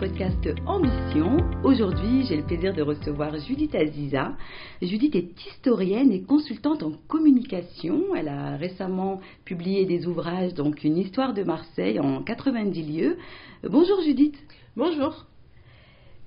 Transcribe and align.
podcast 0.00 0.48
Ambition. 0.64 1.36
Aujourd'hui, 1.62 2.24
j'ai 2.26 2.36
le 2.36 2.42
plaisir 2.42 2.72
de 2.72 2.80
recevoir 2.80 3.36
Judith 3.36 3.74
Aziza. 3.74 4.32
Judith 4.80 5.14
est 5.14 5.46
historienne 5.46 6.10
et 6.10 6.22
consultante 6.22 6.82
en 6.82 6.92
communication. 7.06 8.14
Elle 8.16 8.28
a 8.28 8.56
récemment 8.56 9.20
publié 9.44 9.84
des 9.84 10.06
ouvrages, 10.06 10.54
donc 10.54 10.84
une 10.84 10.96
histoire 10.96 11.34
de 11.34 11.42
Marseille 11.42 12.00
en 12.00 12.22
90 12.22 12.82
lieux. 12.82 13.18
Bonjour 13.62 14.00
Judith. 14.00 14.38
Bonjour. 14.74 15.26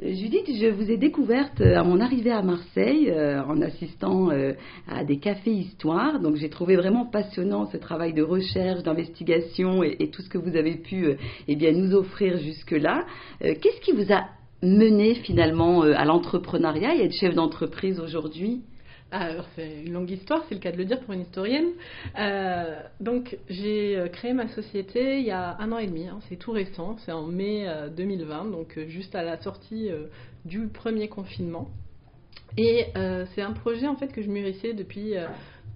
Judith, 0.06 0.50
je 0.60 0.68
vous 0.68 0.92
ai 0.92 0.98
découverte 0.98 1.62
euh, 1.62 1.78
à 1.78 1.84
mon 1.84 2.02
arrivée 2.02 2.32
à 2.32 2.42
Marseille 2.42 3.10
euh, 3.10 3.42
en 3.46 3.62
assistant 3.62 4.32
euh, 4.32 4.52
à 4.86 5.06
des 5.06 5.18
cafés 5.18 5.52
histoire. 5.52 6.20
Donc 6.20 6.36
j'ai 6.36 6.50
trouvé 6.50 6.76
vraiment 6.76 7.06
passionnant 7.06 7.68
ce 7.68 7.78
travail 7.78 8.12
de 8.12 8.22
recherche, 8.22 8.84
d'investigation 8.84 9.82
et, 9.82 10.10
tout 10.10 10.22
ce 10.22 10.28
que 10.28 10.38
vous 10.38 10.58
avez 10.58 10.76
pu 10.76 11.16
eh 11.48 11.56
bien, 11.56 11.72
nous 11.72 11.96
offrir 11.96 12.38
jusque-là. 12.38 13.06
Qu'est-ce 13.40 13.80
qui 13.80 13.94
vous 13.94 14.12
a 14.12 14.26
mené 14.62 15.16
finalement 15.16 15.84
à 15.84 16.04
l'entrepreneuriat 16.04 16.96
et 16.96 17.06
être 17.06 17.14
chef 17.14 17.34
d'entreprise 17.34 18.00
aujourd'hui? 18.02 18.62
Alors, 19.14 19.46
c'est 19.56 19.84
une 19.86 19.94
longue 19.94 20.10
histoire, 20.10 20.44
c'est 20.50 20.56
le 20.56 20.60
cas 20.60 20.72
de 20.72 20.78
le 20.78 20.86
dire 20.86 21.00
pour 21.02 21.14
une 21.14 21.22
historienne. 21.22 21.70
Euh, 22.18 22.82
donc, 23.00 23.38
j'ai 23.48 23.96
euh, 23.96 24.08
créé 24.08 24.34
ma 24.34 24.48
société 24.48 25.20
il 25.20 25.26
y 25.26 25.30
a 25.32 25.56
un 25.60 25.72
an 25.72 25.78
et 25.78 25.86
demi, 25.86 26.08
hein, 26.08 26.18
c'est 26.28 26.36
tout 26.36 26.52
récent, 26.52 26.98
c'est 27.06 27.12
en 27.12 27.28
mai 27.28 27.68
2020, 27.96 28.46
euh, 28.46 28.52
donc 28.52 28.80
juste 28.88 29.14
à 29.14 29.22
la 29.22 29.40
sortie 29.40 29.92
du 30.46 30.68
premier 30.68 31.10
confinement. 31.10 31.70
Et 32.58 32.88
c'est 33.34 33.42
un 33.42 33.54
projet 33.54 33.88
en 33.88 33.96
fait 33.96 34.08
que 34.08 34.22
je 34.22 34.30
mûrissais 34.30 34.74
depuis 34.74 35.14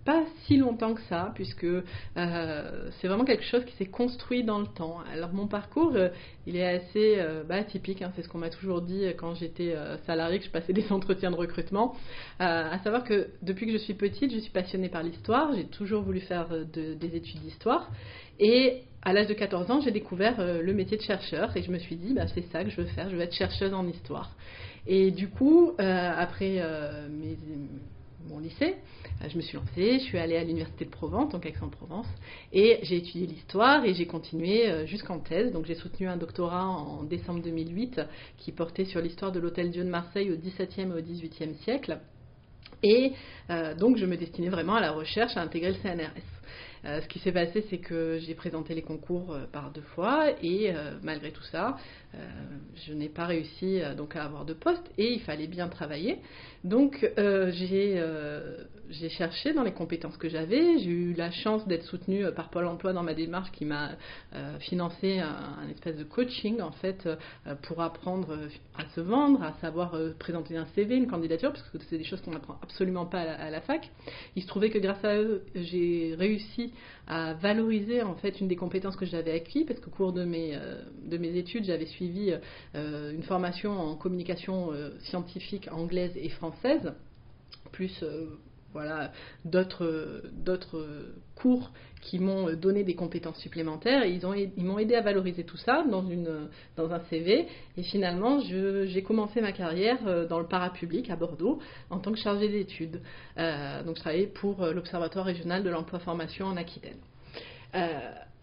pas 0.08 0.24
si 0.46 0.56
longtemps 0.56 0.94
que 0.94 1.02
ça, 1.10 1.34
puisque 1.36 1.66
euh, 1.66 1.84
c'est 2.16 3.10
vraiment 3.10 3.26
quelque 3.26 3.44
chose 3.44 3.66
qui 3.66 3.76
s'est 3.76 3.88
construit 3.88 4.46
dans 4.46 4.58
le 4.58 4.68
temps. 4.68 5.00
Alors 5.12 5.34
mon 5.34 5.48
parcours, 5.48 5.92
euh, 5.96 6.08
il 6.46 6.56
est 6.56 6.66
assez 6.66 7.16
euh, 7.18 7.44
bah, 7.44 7.56
atypique, 7.56 8.02
hein, 8.02 8.14
c'est 8.16 8.22
ce 8.22 8.30
qu'on 8.30 8.38
m'a 8.38 8.50
toujours 8.50 8.82
dit 8.82 9.04
quand 9.18 9.36
j'étais 9.36 9.76
salariée, 10.06 10.40
que 10.40 10.46
je 10.46 10.50
passais 10.50 10.72
des 10.82 10.90
entretiens 10.94 11.30
de 11.30 11.36
recrutement. 11.36 11.94
à 12.40 12.80
savoir 12.86 13.04
que 13.04 13.28
depuis 13.42 13.66
que 13.66 13.74
je 13.74 13.80
suis 13.80 13.96
petite, 13.96 14.32
je 14.32 14.40
suis 14.40 14.52
passionnée 14.52 14.88
par 14.88 15.04
l'histoire, 15.04 15.54
j'ai 15.54 15.66
toujours 15.66 16.04
voulu 16.04 16.22
faire 16.22 16.48
des 16.74 17.16
études 17.16 17.42
d'histoire. 17.42 17.92
Et 18.40 18.84
à 19.02 19.12
l'âge 19.12 19.28
de 19.28 19.34
14 19.34 19.70
ans, 19.72 19.82
j'ai 19.82 19.92
découvert 19.92 20.38
le 20.40 20.74
métier 20.74 20.96
de 20.96 21.02
chercheur 21.02 21.56
et 21.58 21.64
je 21.64 21.70
me 21.70 21.80
suis 21.80 21.98
dit, 21.98 22.14
bah, 22.14 22.28
c'est 22.34 22.50
ça 22.54 22.64
que 22.64 22.70
je 22.70 22.80
veux 22.80 22.88
faire, 22.88 23.10
je 23.10 23.18
veux 23.18 23.24
être 23.24 23.36
chercheuse 23.36 23.74
en 23.74 23.86
histoire. 23.86 24.32
Et 24.86 25.12
du 25.12 25.28
coup, 25.28 25.74
après 25.80 26.64
mes 27.10 27.38
mon 28.28 28.40
lycée. 28.40 28.76
Euh, 29.22 29.30
je 29.30 29.38
me 29.38 29.42
suis 29.42 29.58
lancée, 29.58 30.00
je 30.00 30.04
suis 30.04 30.18
allée 30.18 30.38
à 30.38 30.44
l'université 30.44 30.86
de 30.86 30.90
Provence, 30.90 31.32
donc 31.32 31.46
Aix-en-Provence, 31.46 32.08
et 32.54 32.80
j'ai 32.84 32.98
étudié 32.98 33.28
l'histoire 33.28 33.86
et 33.86 33.94
j'ai 33.94 34.06
continué 34.06 34.70
euh, 34.70 34.86
jusqu'en 34.86 35.20
thèse. 35.20 35.52
Donc 35.52 35.66
j'ai 35.66 35.76
soutenu 35.76 36.08
un 36.08 36.18
doctorat 36.18 36.66
en 36.66 37.04
décembre 37.04 37.42
2008 37.42 38.02
qui 38.38 38.52
portait 38.52 38.86
sur 38.86 39.02
l'histoire 39.02 39.32
de 39.32 39.40
l'Hôtel 39.40 39.72
Dieu 39.72 39.84
de 39.84 39.90
Marseille 39.90 40.32
au 40.32 40.36
XVIIe 40.36 40.92
et 40.92 41.00
au 41.00 41.02
XVIIIe 41.02 41.56
siècle. 41.64 42.00
Et 42.84 43.14
euh, 43.50 43.74
donc 43.76 43.98
je 43.98 44.06
me 44.06 44.18
destinais 44.18 44.50
vraiment 44.50 44.76
à 44.76 44.82
la 44.82 44.92
recherche, 44.92 45.36
à 45.36 45.42
intégrer 45.42 45.72
le 45.72 45.78
CNRS. 45.78 46.37
Euh, 46.86 47.02
ce 47.02 47.08
qui 47.08 47.20
s'est 47.20 47.32
passé, 47.32 47.66
c'est 47.70 47.80
que 47.80 48.20
j'ai 48.20 48.36
présenté 48.36 48.76
les 48.76 48.82
concours 48.82 49.34
euh, 49.34 49.46
par 49.52 49.72
deux 49.72 49.82
fois 49.82 50.30
et 50.42 50.72
euh, 50.72 50.92
malgré 51.04 51.32
tout 51.32 51.44
ça, 51.44 51.78
je 52.88 52.94
n'ai 52.94 53.10
pas 53.10 53.26
réussi 53.26 53.82
donc 53.96 54.16
à 54.16 54.24
avoir 54.24 54.44
de 54.44 54.54
poste 54.54 54.90
et 54.98 55.14
il 55.14 55.20
fallait 55.20 55.46
bien 55.46 55.68
travailler. 55.68 56.18
Donc 56.64 57.08
j'ai 57.18 58.02
cherché 59.10 59.54
dans 59.54 59.64
les 59.64 59.74
compétences 59.74 60.18
que 60.18 60.30
j'avais. 60.30 60.80
J'ai 60.80 60.90
eu 60.90 61.14
la 61.14 61.32
chance 61.32 61.68
d'être 61.68 61.84
soutenue 61.84 62.26
par 62.36 62.50
Pôle 62.50 62.68
Emploi 62.68 62.94
dans 62.94 63.04
ma 63.04 63.14
démarche 63.14 63.52
qui 63.52 63.66
m'a 63.66 63.92
financé 64.60 65.20
un, 65.20 65.68
espèce 65.70 65.98
de 65.98 66.04
coaching 66.04 66.62
en 66.62 66.72
fait 66.72 67.08
pour 67.64 67.82
apprendre 67.82 68.38
à 68.78 68.86
se 68.96 69.02
vendre, 69.02 69.44
à 69.44 69.54
savoir 69.62 69.98
présenter 70.20 70.58
un 70.58 70.66
CV, 70.76 70.96
une 70.96 71.08
candidature, 71.08 71.52
parce 71.52 71.64
que 71.70 71.78
c'est 71.90 71.98
des 71.98 72.04
choses 72.04 72.22
qu'on 72.22 72.32
n'apprend 72.32 72.58
absolument 72.62 73.06
pas 73.06 73.22
à 73.22 73.50
la, 73.50 73.62
fac. 73.62 73.90
Il 74.36 74.44
se 74.44 74.48
trouvait 74.48 74.70
que 74.70 74.80
grâce 74.80 75.04
à 75.04 75.16
eux, 75.16 75.44
j'ai 75.56 76.16
réussi 76.18 76.72
à 77.08 77.34
valoriser 77.34 78.02
en 78.02 78.16
fait 78.16 78.40
une 78.42 78.48
des 78.48 78.56
compétences 78.56 78.96
que 78.96 79.06
j'avais 79.06 79.32
acquises 79.32 79.66
parce 79.66 79.80
qu'au 79.80 79.90
cours 79.90 80.14
de 80.14 80.26
mes, 80.26 80.56
euh, 80.56 80.82
de 81.06 81.18
mes 81.18 81.38
études 81.38 81.64
j'avais 81.64 81.86
suivi 81.86 82.34
euh, 82.76 83.12
une 83.14 83.24
formation 83.24 83.80
en 83.80 83.96
communication 83.96 84.74
euh, 84.74 84.92
scientifique 85.00 85.70
anglaise 85.72 86.12
et 86.18 86.30
française 86.30 86.94
plus 87.72 88.04
voilà, 88.74 89.12
d'autres, 89.46 90.16
cours 91.36 91.72
qui 92.02 92.20
m'ont 92.20 92.54
donné 92.54 92.84
des 92.84 92.96
compétences 92.96 93.38
supplémentaires 93.40 94.06
ils, 94.06 94.26
ont, 94.26 94.34
ils 94.34 94.64
m'ont 94.64 94.80
aidé 94.80 94.96
à 94.96 95.02
valoriser 95.02 95.44
tout 95.44 95.58
ça 95.58 95.84
dans, 95.90 96.08
une, 96.08 96.50
dans 96.76 96.92
un 96.92 97.00
CV. 97.10 97.48
Et 97.78 97.84
finalement, 97.84 98.40
j'ai 98.42 99.04
commencé 99.04 99.42
ma 99.42 99.52
carrière 99.52 99.98
euh, 100.08 100.28
dans 100.28 100.40
le 100.40 100.48
parapublic 100.48 101.10
à 101.10 101.16
Bordeaux 101.16 101.60
en 101.90 102.00
tant 102.00 102.12
que 102.12 102.18
chargée 102.18 102.50
d'études. 102.50 103.02
Euh, 103.38 103.84
donc, 103.84 103.96
je 103.98 104.02
travaillais 104.02 104.28
pour 104.28 104.64
euh, 104.64 104.74
l'Observatoire 104.74 105.26
régional 105.26 105.64
de 105.64 105.70
l'emploi-formation 105.70 106.46
en 106.48 106.58
Aquitaine. 106.58 106.98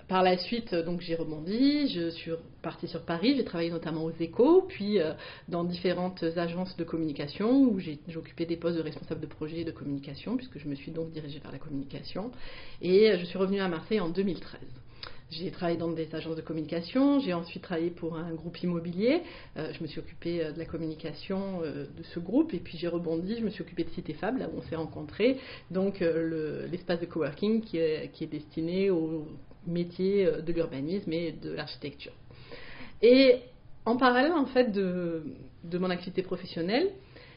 Par 0.09 0.23
la 0.23 0.37
suite, 0.37 0.75
donc 0.75 1.01
j'ai 1.01 1.15
rebondi, 1.15 1.89
je 1.89 2.11
suis 2.11 2.33
partie 2.61 2.87
sur 2.87 3.07
Paris, 3.07 3.35
j'ai 3.39 3.45
travaillé 3.45 3.71
notamment 3.71 4.05
aux 4.05 4.13
échos, 4.21 4.67
puis 4.69 5.01
euh, 5.01 5.15
dans 5.49 5.65
différentes 5.65 6.23
agences 6.37 6.77
de 6.77 6.85
communication 6.85 7.63
où 7.63 7.81
j'ai 7.81 7.99
occupé 8.15 8.45
des 8.45 8.57
postes 8.57 8.77
de 8.77 8.83
responsable 8.83 9.23
de 9.23 9.27
projet 9.27 9.65
de 9.65 9.71
communication, 9.71 10.37
puisque 10.37 10.59
je 10.59 10.69
me 10.69 10.75
suis 10.75 10.93
donc 10.93 11.11
dirigée 11.11 11.39
vers 11.39 11.53
la 11.53 11.59
communication. 11.59 12.33
Et 12.83 13.13
euh, 13.13 13.19
je 13.19 13.25
suis 13.25 13.39
revenue 13.39 13.61
à 13.61 13.69
Marseille 13.69 14.01
en 14.01 14.11
2013. 14.11 14.61
J'ai 15.31 15.51
travaillé 15.51 15.79
dans 15.79 15.91
des 15.91 16.15
agences 16.15 16.37
de 16.37 16.43
communication, 16.43 17.19
j'ai 17.21 17.33
ensuite 17.33 17.63
travaillé 17.63 17.89
pour 17.89 18.19
un 18.19 18.35
groupe 18.35 18.63
immobilier, 18.63 19.23
euh, 19.57 19.73
je 19.73 19.83
me 19.83 19.89
suis 19.89 20.01
occupée 20.01 20.53
de 20.53 20.59
la 20.59 20.67
communication 20.67 21.63
de 21.63 22.03
ce 22.13 22.21
groupe 22.21 22.53
et 22.53 22.59
puis 22.59 22.77
j'ai 22.77 22.89
rebondi, 22.89 23.37
je 23.39 23.43
me 23.43 23.49
suis 23.49 23.63
occupée 23.63 23.85
de 23.85 23.91
Cité 23.91 24.13
Fab, 24.13 24.37
là 24.37 24.49
où 24.53 24.59
on 24.59 24.63
s'est 24.69 24.77
rencontrés, 24.77 25.39
donc 25.71 26.01
l'espace 26.71 27.01
de 27.01 27.07
coworking 27.07 27.63
qui 27.63 27.79
est 27.79 28.31
destiné 28.31 28.91
aux 28.91 29.27
métier 29.67 30.27
euh, 30.27 30.41
de 30.41 30.53
l'urbanisme 30.53 31.13
et 31.13 31.33
de 31.33 31.53
l'architecture. 31.53 32.13
Et 33.03 33.37
en 33.85 33.97
parallèle 33.97 34.33
en 34.33 34.47
fait 34.47 34.73
de, 34.73 35.23
mon 35.73 35.91
activité 35.91 36.23
professionnelle, 36.23 36.89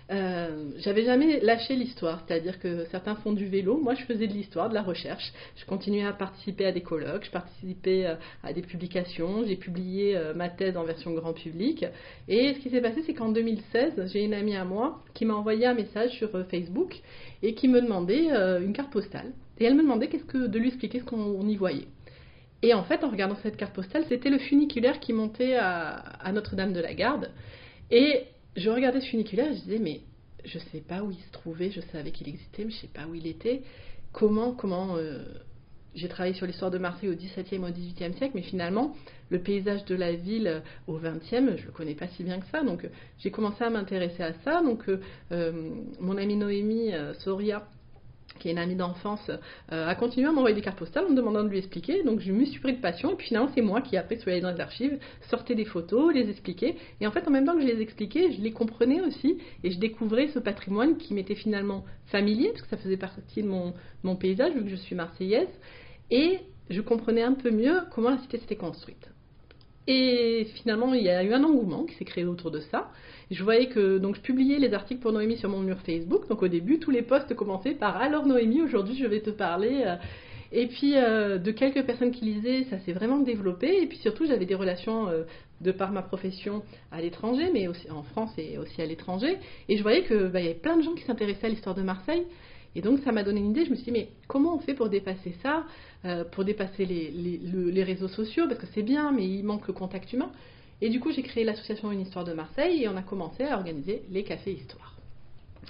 euh, 0.09 0.71
j'avais 0.77 1.03
jamais 1.03 1.41
lâché 1.41 1.75
l'histoire, 1.75 2.23
c'est-à-dire 2.25 2.59
que 2.59 2.85
certains 2.85 3.15
font 3.15 3.33
du 3.33 3.47
vélo, 3.47 3.77
moi 3.77 3.93
je 3.93 4.05
faisais 4.05 4.27
de 4.27 4.31
l'histoire, 4.31 4.69
de 4.69 4.73
la 4.73 4.81
recherche, 4.81 5.33
je 5.57 5.65
continuais 5.65 6.05
à 6.05 6.13
participer 6.13 6.65
à 6.65 6.71
des 6.71 6.79
colloques, 6.79 7.25
je 7.25 7.31
participais 7.31 8.05
euh, 8.05 8.15
à 8.41 8.53
des 8.53 8.61
publications, 8.61 9.43
j'ai 9.45 9.57
publié 9.57 10.17
ma 10.33 10.47
thèse 10.47 10.77
en 10.77 10.85
version 10.85 11.11
grand 11.11 11.33
public, 11.33 11.85
et 12.29 12.53
ce 12.53 12.59
qui 12.59 12.69
s'est 12.69 12.79
passé 12.79 13.03
c'est 13.05 13.13
qu'en 13.13 13.33
2016, 13.33 14.09
j'ai 14.13 14.23
une 14.23 14.33
amie 14.33 14.55
à 14.55 14.63
moi 14.63 15.03
qui 15.13 15.25
m'a 15.25 15.33
envoyé 15.33 15.65
un 15.65 15.73
message 15.73 16.11
sur 16.11 16.29
Facebook 16.47 17.01
et 17.43 17.53
qui 17.53 17.67
me 17.67 17.81
demandait 17.81 18.29
une 18.61 18.71
carte 18.71 18.91
postale, 18.91 19.33
et 19.59 19.65
elle 19.65 19.75
me 19.75 19.81
demandait 19.81 20.07
qu'est-ce 20.07 20.23
que, 20.23 20.47
de 20.47 20.57
lui 20.57 20.69
expliquer 20.69 20.99
ce 20.99 21.03
qu'on 21.03 21.45
y 21.47 21.57
voyait. 21.57 21.87
Et 22.63 22.73
en 22.73 22.83
fait, 22.83 23.03
en 23.03 23.09
regardant 23.09 23.37
cette 23.43 23.57
carte 23.57 23.73
postale, 23.73 24.03
c'était 24.09 24.29
le 24.29 24.39
funiculaire 24.39 24.99
qui 24.99 25.13
montait 25.13 25.55
à, 25.55 26.31
Notre-Dame 26.33 26.73
de 26.73 26.79
la 26.79 26.93
Garde. 26.93 27.31
Et 27.91 28.23
je 28.55 28.69
regardais 28.69 29.01
ce 29.01 29.07
funiculaire 29.07 29.51
et 29.51 29.55
je 29.55 29.61
disais, 29.61 29.79
mais 29.79 30.01
je 30.43 30.57
ne 30.57 30.63
sais 30.71 30.81
pas 30.81 31.03
où 31.03 31.11
il 31.11 31.19
se 31.19 31.31
trouvait, 31.31 31.69
je 31.69 31.81
savais 31.91 32.11
qu'il 32.11 32.27
existait, 32.27 32.65
mais 32.65 32.71
je 32.71 32.77
ne 32.77 32.81
sais 32.81 32.87
pas 32.93 33.05
où 33.05 33.13
il 33.13 33.27
était. 33.27 33.61
Comment, 34.11 34.53
comment. 34.53 34.97
Euh, 34.97 35.23
j'ai 35.93 36.07
travaillé 36.07 36.35
sur 36.35 36.45
l'histoire 36.45 36.69
de 36.69 36.77
Marseille 36.77 37.09
au 37.09 37.15
XVIIe 37.15 37.59
au 37.59 37.71
XVIIIe 37.71 38.13
siècle, 38.13 38.33
mais 38.35 38.43
finalement, 38.43 38.95
le 39.29 39.39
paysage 39.39 39.83
de 39.85 39.95
la 39.95 40.13
ville 40.13 40.47
euh, 40.47 40.59
au 40.87 40.97
XXe, 40.97 41.29
je 41.29 41.35
ne 41.35 41.65
le 41.65 41.71
connais 41.71 41.95
pas 41.95 42.07
si 42.07 42.23
bien 42.23 42.39
que 42.39 42.45
ça. 42.47 42.63
Donc, 42.63 42.87
j'ai 43.19 43.29
commencé 43.29 43.63
à 43.63 43.69
m'intéresser 43.69 44.23
à 44.23 44.33
ça. 44.43 44.61
Donc, 44.61 44.89
euh, 45.31 45.71
mon 45.99 46.17
amie 46.17 46.35
Noémie 46.35 46.91
Soria, 47.19 47.67
qui 48.37 48.49
est 48.49 48.51
une 48.51 48.57
amie 48.57 48.75
d'enfance, 48.75 49.29
euh, 49.71 49.87
a 49.87 49.95
continué 49.95 50.27
à 50.27 50.31
m'envoyer 50.31 50.55
des 50.55 50.61
cartes 50.61 50.77
postales 50.77 51.05
en 51.05 51.09
me 51.09 51.15
demandant 51.15 51.43
de 51.43 51.49
lui 51.49 51.57
expliquer. 51.57 52.03
Donc 52.03 52.19
je 52.19 52.31
me 52.31 52.45
suis 52.45 52.59
pris 52.59 52.73
de 52.73 52.81
passion 52.81 53.13
et 53.13 53.15
puis 53.15 53.27
finalement 53.27 53.49
c'est 53.53 53.61
moi 53.61 53.81
qui 53.81 53.97
après 53.97 54.17
suis 54.17 54.31
allée 54.31 54.41
dans 54.41 54.51
les 54.51 54.59
archives, 54.59 54.99
sortais 55.29 55.55
des 55.55 55.65
photos, 55.65 56.13
les 56.13 56.29
expliquais. 56.29 56.75
Et 57.01 57.07
en 57.07 57.11
fait 57.11 57.27
en 57.27 57.31
même 57.31 57.45
temps 57.45 57.55
que 57.55 57.61
je 57.61 57.67
les 57.67 57.81
expliquais, 57.81 58.31
je 58.31 58.41
les 58.41 58.51
comprenais 58.51 59.01
aussi 59.01 59.37
et 59.63 59.71
je 59.71 59.79
découvrais 59.79 60.27
ce 60.27 60.39
patrimoine 60.39 60.97
qui 60.97 61.13
m'était 61.13 61.35
finalement 61.35 61.85
familier 62.05 62.49
parce 62.49 62.61
que 62.61 62.69
ça 62.69 62.77
faisait 62.77 62.97
partie 62.97 63.41
de 63.41 63.47
mon, 63.47 63.73
mon 64.03 64.15
paysage 64.15 64.53
vu 64.53 64.63
que 64.63 64.69
je 64.69 64.75
suis 64.75 64.95
marseillaise. 64.95 65.49
Et 66.09 66.39
je 66.69 66.81
comprenais 66.81 67.23
un 67.23 67.33
peu 67.33 67.51
mieux 67.51 67.81
comment 67.93 68.09
la 68.09 68.17
cité 68.19 68.37
s'était 68.37 68.55
construite. 68.55 69.09
Et 69.87 70.47
finalement, 70.55 70.93
il 70.93 71.03
y 71.03 71.09
a 71.09 71.23
eu 71.23 71.33
un 71.33 71.43
engouement 71.43 71.85
qui 71.85 71.95
s'est 71.95 72.05
créé 72.05 72.25
autour 72.25 72.51
de 72.51 72.59
ça. 72.59 72.91
Je 73.31 73.43
voyais 73.43 73.67
que 73.67 73.97
donc 73.97 74.15
je 74.15 74.21
publiais 74.21 74.59
les 74.59 74.73
articles 74.73 75.01
pour 75.01 75.13
Noémie 75.13 75.37
sur 75.37 75.49
mon 75.49 75.59
mur 75.59 75.77
Facebook. 75.85 76.27
Donc 76.27 76.43
au 76.43 76.47
début, 76.47 76.79
tous 76.79 76.91
les 76.91 77.01
posts 77.01 77.33
commençaient 77.35 77.73
par 77.73 77.97
Alors 77.97 78.25
Noémie, 78.25 78.61
aujourd'hui 78.61 78.97
je 78.97 79.05
vais 79.05 79.21
te 79.21 79.29
parler. 79.29 79.83
Euh, 79.85 79.95
et 80.51 80.67
puis 80.67 80.93
euh, 80.95 81.37
de 81.37 81.51
quelques 81.51 81.85
personnes 81.85 82.11
qui 82.11 82.25
lisaient, 82.25 82.65
ça 82.69 82.79
s'est 82.79 82.93
vraiment 82.93 83.19
développé. 83.19 83.81
Et 83.81 83.85
puis 83.85 83.97
surtout, 83.97 84.25
j'avais 84.25 84.45
des 84.45 84.55
relations 84.55 85.09
euh, 85.09 85.23
de 85.61 85.71
par 85.71 85.91
ma 85.91 86.01
profession 86.01 86.63
à 86.91 87.01
l'étranger, 87.01 87.49
mais 87.53 87.67
aussi 87.67 87.89
en 87.89 88.03
France 88.03 88.31
et 88.37 88.57
aussi 88.57 88.81
à 88.81 88.85
l'étranger. 88.85 89.37
Et 89.69 89.77
je 89.77 89.83
voyais 89.83 90.03
qu'il 90.03 90.27
bah, 90.27 90.41
y 90.41 90.45
avait 90.45 90.53
plein 90.53 90.77
de 90.77 90.83
gens 90.83 90.93
qui 90.93 91.03
s'intéressaient 91.03 91.47
à 91.47 91.49
l'histoire 91.49 91.75
de 91.75 91.81
Marseille. 91.81 92.25
Et 92.77 92.81
donc 92.81 92.99
ça 92.99 93.11
m'a 93.11 93.23
donné 93.23 93.39
une 93.39 93.49
idée, 93.49 93.65
je 93.65 93.71
me 93.71 93.75
suis 93.75 93.85
dit, 93.85 93.91
mais 93.91 94.09
comment 94.27 94.55
on 94.55 94.59
fait 94.59 94.75
pour 94.75 94.87
dépasser 94.87 95.33
ça, 95.41 95.63
euh, 96.05 96.23
pour 96.23 96.45
dépasser 96.45 96.85
les, 96.85 97.83
réseaux 97.83 98.07
sociaux, 98.07 98.45
parce 98.47 98.59
que 98.59 98.67
c'est 98.67 98.83
bien, 98.83 99.11
mais 99.11 99.27
il 99.27 99.43
manque 99.43 99.65
le 99.65 99.73
contact 99.73 100.13
humain. 100.13 100.29
Et 100.79 100.89
du 100.89 100.99
coup, 100.99 101.11
j'ai 101.11 101.23
créé 101.23 101.43
l'association 101.43 101.91
Une 101.91 102.01
Histoire 102.01 102.23
de 102.23 102.33
Marseille 102.33 102.83
et 102.83 102.87
on 102.87 102.95
a 102.95 103.01
commencé 103.01 103.43
à 103.45 103.57
organiser 103.57 104.03
les 104.11 104.23
cafés 104.23 104.51
Histoire. 104.51 104.93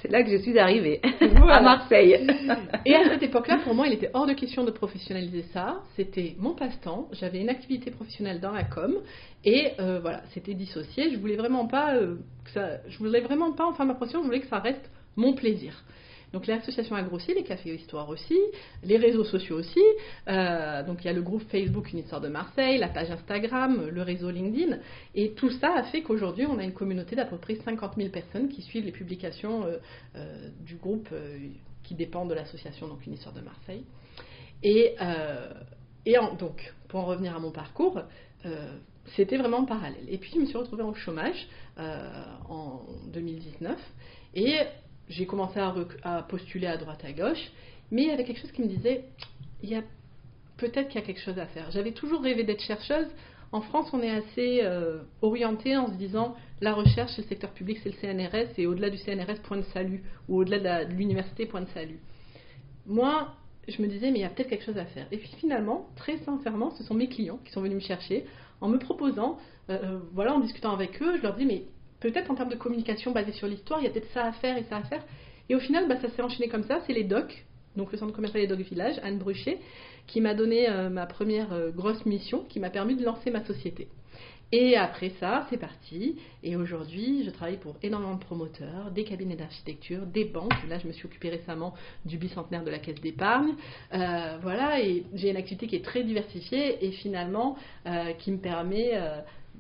C'est 0.02 0.12
là 0.12 0.22
que 0.22 0.30
je 0.30 0.36
suis 0.36 0.60
arrivée, 0.60 1.00
à 1.22 1.62
Marseille. 1.62 2.28
et 2.86 2.94
à 2.94 3.10
cette 3.10 3.24
époque-là, 3.24 3.60
pour 3.64 3.74
moi, 3.74 3.88
il 3.88 3.94
était 3.94 4.12
hors 4.14 4.28
de 4.28 4.34
question 4.34 4.66
de 4.66 4.72
professionnaliser 4.72 5.46
ça. 5.54 5.80
C'était 5.96 6.36
mon 6.38 6.56
passe-temps. 6.56 7.08
J'avais 7.14 7.40
une 7.40 7.50
activité 7.50 7.90
professionnelle 7.90 8.42
dans 8.42 8.52
la 8.52 8.66
com. 8.66 8.94
Et 9.46 9.72
euh, 9.80 10.00
voilà, 10.02 10.24
c'était 10.34 10.56
dissocié. 10.56 11.10
Je 11.14 11.18
voulais 11.18 11.38
vraiment 11.38 11.68
pas 11.68 11.96
euh, 11.96 12.18
que 12.44 12.52
ça, 12.52 12.70
je 12.90 12.98
voulais 12.98 13.22
vraiment 13.22 13.54
pas 13.54 13.66
en 13.66 13.74
faire 13.74 13.86
ma 13.86 13.96
profession. 13.96 14.22
Je 14.24 14.26
voulais 14.26 14.42
que 14.42 14.48
ça 14.48 14.60
reste 14.60 14.92
mon 15.16 15.34
plaisir. 15.34 15.74
Donc 16.34 16.46
l'association 16.46 16.96
a 16.96 17.04
grossi, 17.04 17.34
les 17.34 17.44
cafés 17.44 17.74
histoire 17.74 18.10
aussi, 18.10 18.38
les 18.84 18.98
réseaux 18.98 19.24
sociaux 19.24 19.58
aussi. 19.58 19.80
Euh, 20.28 20.84
donc 20.84 21.04
il 21.04 21.08
y 21.08 21.10
a 21.10 21.14
le 21.14 21.22
groupe 21.22 21.44
Facebook 21.50 21.92
Une 21.94 22.00
histoire 22.00 22.22
de 22.22 22.28
Marseille, 22.28 22.78
la 22.78 22.90
page 22.90 23.10
Instagram, 23.10 23.88
le 23.90 24.02
réseau 24.02 24.30
LinkedIn. 24.30 24.78
Et 25.16 25.32
tout 25.32 25.50
ça 25.50 25.74
a 25.76 25.84
fait 25.84 26.02
qu'aujourd'hui 26.02 26.46
on 26.46 26.58
a 26.60 26.64
une 26.64 26.74
communauté 26.74 27.16
d'à 27.16 27.26
peu 27.26 27.38
près 27.38 27.56
50 27.56 27.96
000 27.96 28.10
personnes 28.10 28.50
qui 28.50 28.62
suivent 28.62 28.86
les 28.86 28.92
publications 28.92 29.64
euh, 29.64 29.78
euh, 30.16 30.50
du 30.66 30.76
groupe 30.76 31.10
qui 31.84 31.96
dépend 31.96 32.26
de 32.26 32.34
l'association 32.34 32.88
donc 32.88 33.06
Une 33.06 33.14
histoire 33.14 33.34
de 33.34 33.42
Marseille. 33.42 33.86
Et, 34.64 34.96
et 36.06 36.16
donc 36.40 36.74
pour 36.90 37.02
en 37.02 37.06
revenir 37.06 37.36
à 37.36 37.40
mon 37.40 37.52
parcours, 37.52 38.02
c'était 39.16 39.38
vraiment 39.38 39.64
parallèle. 39.66 40.04
Et 40.10 40.18
puis 40.18 40.32
je 40.34 40.40
me 40.40 40.46
suis 40.46 40.58
retrouvée 40.58 40.84
en 40.84 40.94
chômage 40.94 41.48
en 41.78 42.82
2019 43.14 43.78
et 44.36 44.58
j'ai 45.10 45.26
commencé 45.26 45.60
à, 45.60 46.22
postuler 46.24 46.68
à 46.68 46.78
droite 46.78 47.04
à 47.06 47.12
gauche, 47.12 47.52
mais 47.92 48.04
il 48.04 48.08
y 48.10 48.12
avait 48.12 48.24
quelque 48.24 48.42
chose 48.42 48.52
qui 48.52 48.62
me 48.62 48.68
disait, 48.68 49.06
il 49.64 49.70
y 49.70 49.76
a 49.76 49.84
peut-être 50.58 50.90
qu'il 50.90 51.00
y 51.00 51.04
a 51.04 51.06
quelque 51.06 51.22
chose 51.22 51.40
à 51.40 51.46
faire. 51.48 51.72
J'avais 51.72 51.92
toujours 51.92 52.22
rêvé 52.22 52.44
d'être 52.44 52.62
chercheuse. 52.62 53.08
En 53.52 53.62
France, 53.62 53.90
on 53.94 54.02
est 54.02 54.10
assez 54.10 54.60
euh, 54.64 55.00
orienté 55.22 55.78
en 55.78 55.88
se 55.88 55.94
disant 55.94 56.36
la 56.60 56.74
recherche, 56.74 57.12
c'est 57.16 57.22
le 57.22 57.28
secteur 57.28 57.52
public, 57.52 57.80
c'est 57.84 57.90
le 57.90 57.96
CNRS, 57.96 58.58
et 58.58 58.68
au-delà 58.68 58.90
du 58.90 58.98
CNRS, 58.98 59.42
point 59.44 59.58
de 59.58 59.66
salut, 59.74 60.04
ou 60.28 60.40
au-delà 60.40 60.86
de 60.86 60.94
l'université, 60.94 61.46
point 61.46 61.62
de 61.62 61.70
salut. 61.70 62.00
Moi, 62.86 63.34
je 63.68 63.82
me 63.82 63.88
disais, 63.88 64.12
mais 64.12 64.20
il 64.20 64.22
y 64.22 64.26
a 64.26 64.30
peut-être 64.30 64.50
quelque 64.50 64.66
chose 64.66 64.78
à 64.78 64.86
faire. 64.86 65.08
Et 65.12 65.18
puis 65.18 65.30
finalement, 65.40 65.88
très 65.96 66.18
sincèrement, 66.20 66.72
ce 66.72 66.84
sont 66.84 66.94
mes 66.94 67.08
clients 67.08 67.40
qui 67.46 67.52
sont 67.52 67.62
venus 67.62 67.76
me 67.76 67.88
chercher 67.88 68.26
en 68.60 68.70
me 68.70 68.80
proposant, 68.80 69.38
euh, 69.70 69.78
euh, 69.84 70.00
voilà, 70.14 70.34
en 70.34 70.40
discutant 70.40 70.74
avec 70.74 71.02
eux, 71.02 71.18
je 71.18 71.22
leur 71.22 71.36
dis, 71.36 71.46
mais 71.46 71.66
peut-être 72.00 72.30
en 72.32 72.36
termes 72.36 72.50
de 72.50 72.56
communication 72.56 73.12
basée 73.12 73.32
sur 73.32 73.48
l'histoire, 73.48 73.80
il 73.80 73.86
y 73.86 73.88
a 73.88 73.92
peut-être 73.92 74.12
ça 74.14 74.26
à 74.26 74.32
faire 74.34 74.58
et 74.58 74.64
ça 74.64 74.78
à 74.78 74.84
faire. 74.84 75.04
Et 75.50 75.56
au 75.56 75.60
final, 75.60 75.88
bah, 75.88 75.96
ça 76.02 76.10
s'est 76.10 76.22
enchaîné 76.22 76.50
comme 76.50 76.64
ça. 76.64 76.80
C'est 76.86 76.94
les 76.94 77.04
DOC, 77.04 77.46
donc 77.76 77.92
le 77.92 77.98
centre 77.98 78.14
commercial 78.14 78.46
des 78.46 78.48
DOC 78.48 78.66
Village, 78.68 78.96
Anne 79.04 79.18
Bruchet, 79.18 79.60
qui 80.08 80.22
m'a 80.22 80.34
donné 80.34 80.70
euh, 80.70 80.90
ma 80.90 81.06
première 81.06 81.54
euh, 81.54 81.72
grosse 81.72 82.06
mission, 82.06 82.44
qui 82.50 82.60
m'a 82.60 82.70
permis 82.70 82.96
de 82.96 83.04
lancer 83.04 83.32
ma 83.32 83.44
société. 83.46 83.88
Et 84.54 84.78
après 84.78 85.10
ça, 85.20 85.46
c'est 85.50 85.58
parti. 85.58 86.16
Et 86.42 86.56
aujourd'hui, 86.56 87.26
je 87.26 87.30
travaille 87.32 87.58
pour 87.58 87.76
énormément 87.84 88.16
de 88.16 88.22
promoteurs, 88.22 88.92
des 88.92 89.04
cabinets 89.04 89.36
d'architecture, 89.36 90.06
des 90.06 90.24
banques. 90.24 90.54
Là, 90.70 90.80
je 90.80 90.88
me 90.88 90.94
suis 90.94 91.06
occupée 91.06 91.30
récemment 91.30 91.74
du 92.06 92.18
bicentenaire 92.18 92.64
de 92.64 92.72
la 92.72 92.80
caisse 92.80 93.02
d'épargne. 93.02 93.56
Euh, 93.94 94.38
voilà, 94.42 94.82
et 94.82 95.04
j'ai 95.14 95.32
une 95.32 95.36
activité 95.36 95.68
qui 95.68 95.76
est 95.76 95.84
très 95.84 96.04
diversifiée 96.04 96.86
et 96.86 96.92
finalement 96.92 97.58
qui 98.20 98.32
me 98.32 98.38
permet 98.38 98.94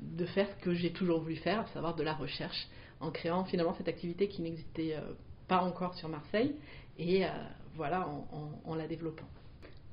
de 0.02 0.26
faire 0.26 0.48
ce 0.50 0.64
que 0.64 0.74
j'ai 0.74 0.92
toujours 0.92 1.22
voulu 1.22 1.36
faire, 1.36 1.62
à 1.62 1.66
savoir 1.68 1.96
de 1.96 2.04
la 2.04 2.14
recherche, 2.14 2.68
en 3.00 3.12
créant 3.12 3.44
finalement 3.46 3.76
cette 3.78 3.88
activité 3.88 4.28
qui 4.28 4.42
n'existait 4.42 4.96
euh, 4.96 5.02
pas 5.48 5.62
encore 5.62 5.94
sur 5.96 6.10
Marseille, 6.10 6.54
et 6.98 7.26
euh, 7.26 7.30
voilà, 7.76 8.08
en, 8.66 8.76
la 8.76 8.88
développant. 8.88 9.26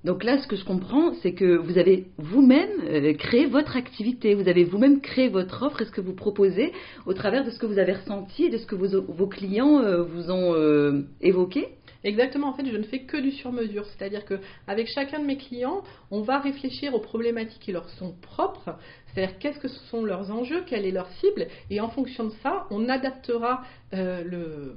Donc 0.05 0.23
là, 0.23 0.39
ce 0.39 0.47
que 0.47 0.57
je 0.57 0.65
comprends, 0.65 1.15
c'est 1.23 1.33
que 1.33 1.57
vous 1.57 1.79
avez 1.79 2.07
vous-même 2.19 2.71
euh, 2.85 3.15
créé 3.15 3.47
votre 3.47 3.77
activité, 3.77 4.35
vous 4.35 4.49
avez 4.49 4.65
vous-même 4.65 5.01
créé 5.01 5.29
votre 5.29 5.63
offre 5.63 5.83
et 5.83 5.87
ce 5.87 5.91
que 5.91 6.01
vous 6.01 6.15
proposez 6.15 6.73
au 7.07 7.15
travers 7.15 7.45
de 7.45 7.51
ce 7.51 7.59
que 7.59 7.67
vous 7.67 7.79
avez 7.79 7.93
ressenti 7.93 8.45
et 8.45 8.51
de 8.51 8.59
ce 8.59 8.67
que 8.67 8.75
vos, 8.75 9.27
clients 9.27 9.83
vous 10.05 10.31
ont 10.31 11.07
évoqué 11.23 11.69
Exactement, 12.05 12.49
en 12.49 12.53
fait, 12.53 12.67
je 12.67 12.77
ne 12.77 12.83
fais 12.83 13.01
que 13.01 13.17
du 13.17 13.33
sur-mesure. 13.33 13.87
C'est-à-dire 13.87 14.27
qu'avec 14.27 14.89
chacun 14.89 15.19
de 15.21 15.25
mes 15.25 15.39
clients, 15.39 15.83
on 16.11 16.21
va 16.21 16.39
réfléchir 16.39 16.95
aux 16.95 17.01
problématiques 17.01 17.63
qui 17.63 17.73
leur 17.73 17.89
sont 17.91 18.13
propres, 18.21 18.77
c'est-à-dire 19.07 19.39
qu'est-ce 19.39 19.59
que 19.59 19.69
sont 19.69 20.05
leurs 20.05 20.31
enjeux, 20.31 20.63
quelle 20.67 20.85
est 20.85 20.91
leur 20.91 21.09
cible, 21.13 21.49
et 21.71 21.81
en 21.81 21.89
fonction 21.89 22.25
de 22.25 22.33
ça, 22.43 22.67
on 22.71 22.91
adaptera 22.91 23.65
euh, 23.95 24.23
le, 24.23 24.77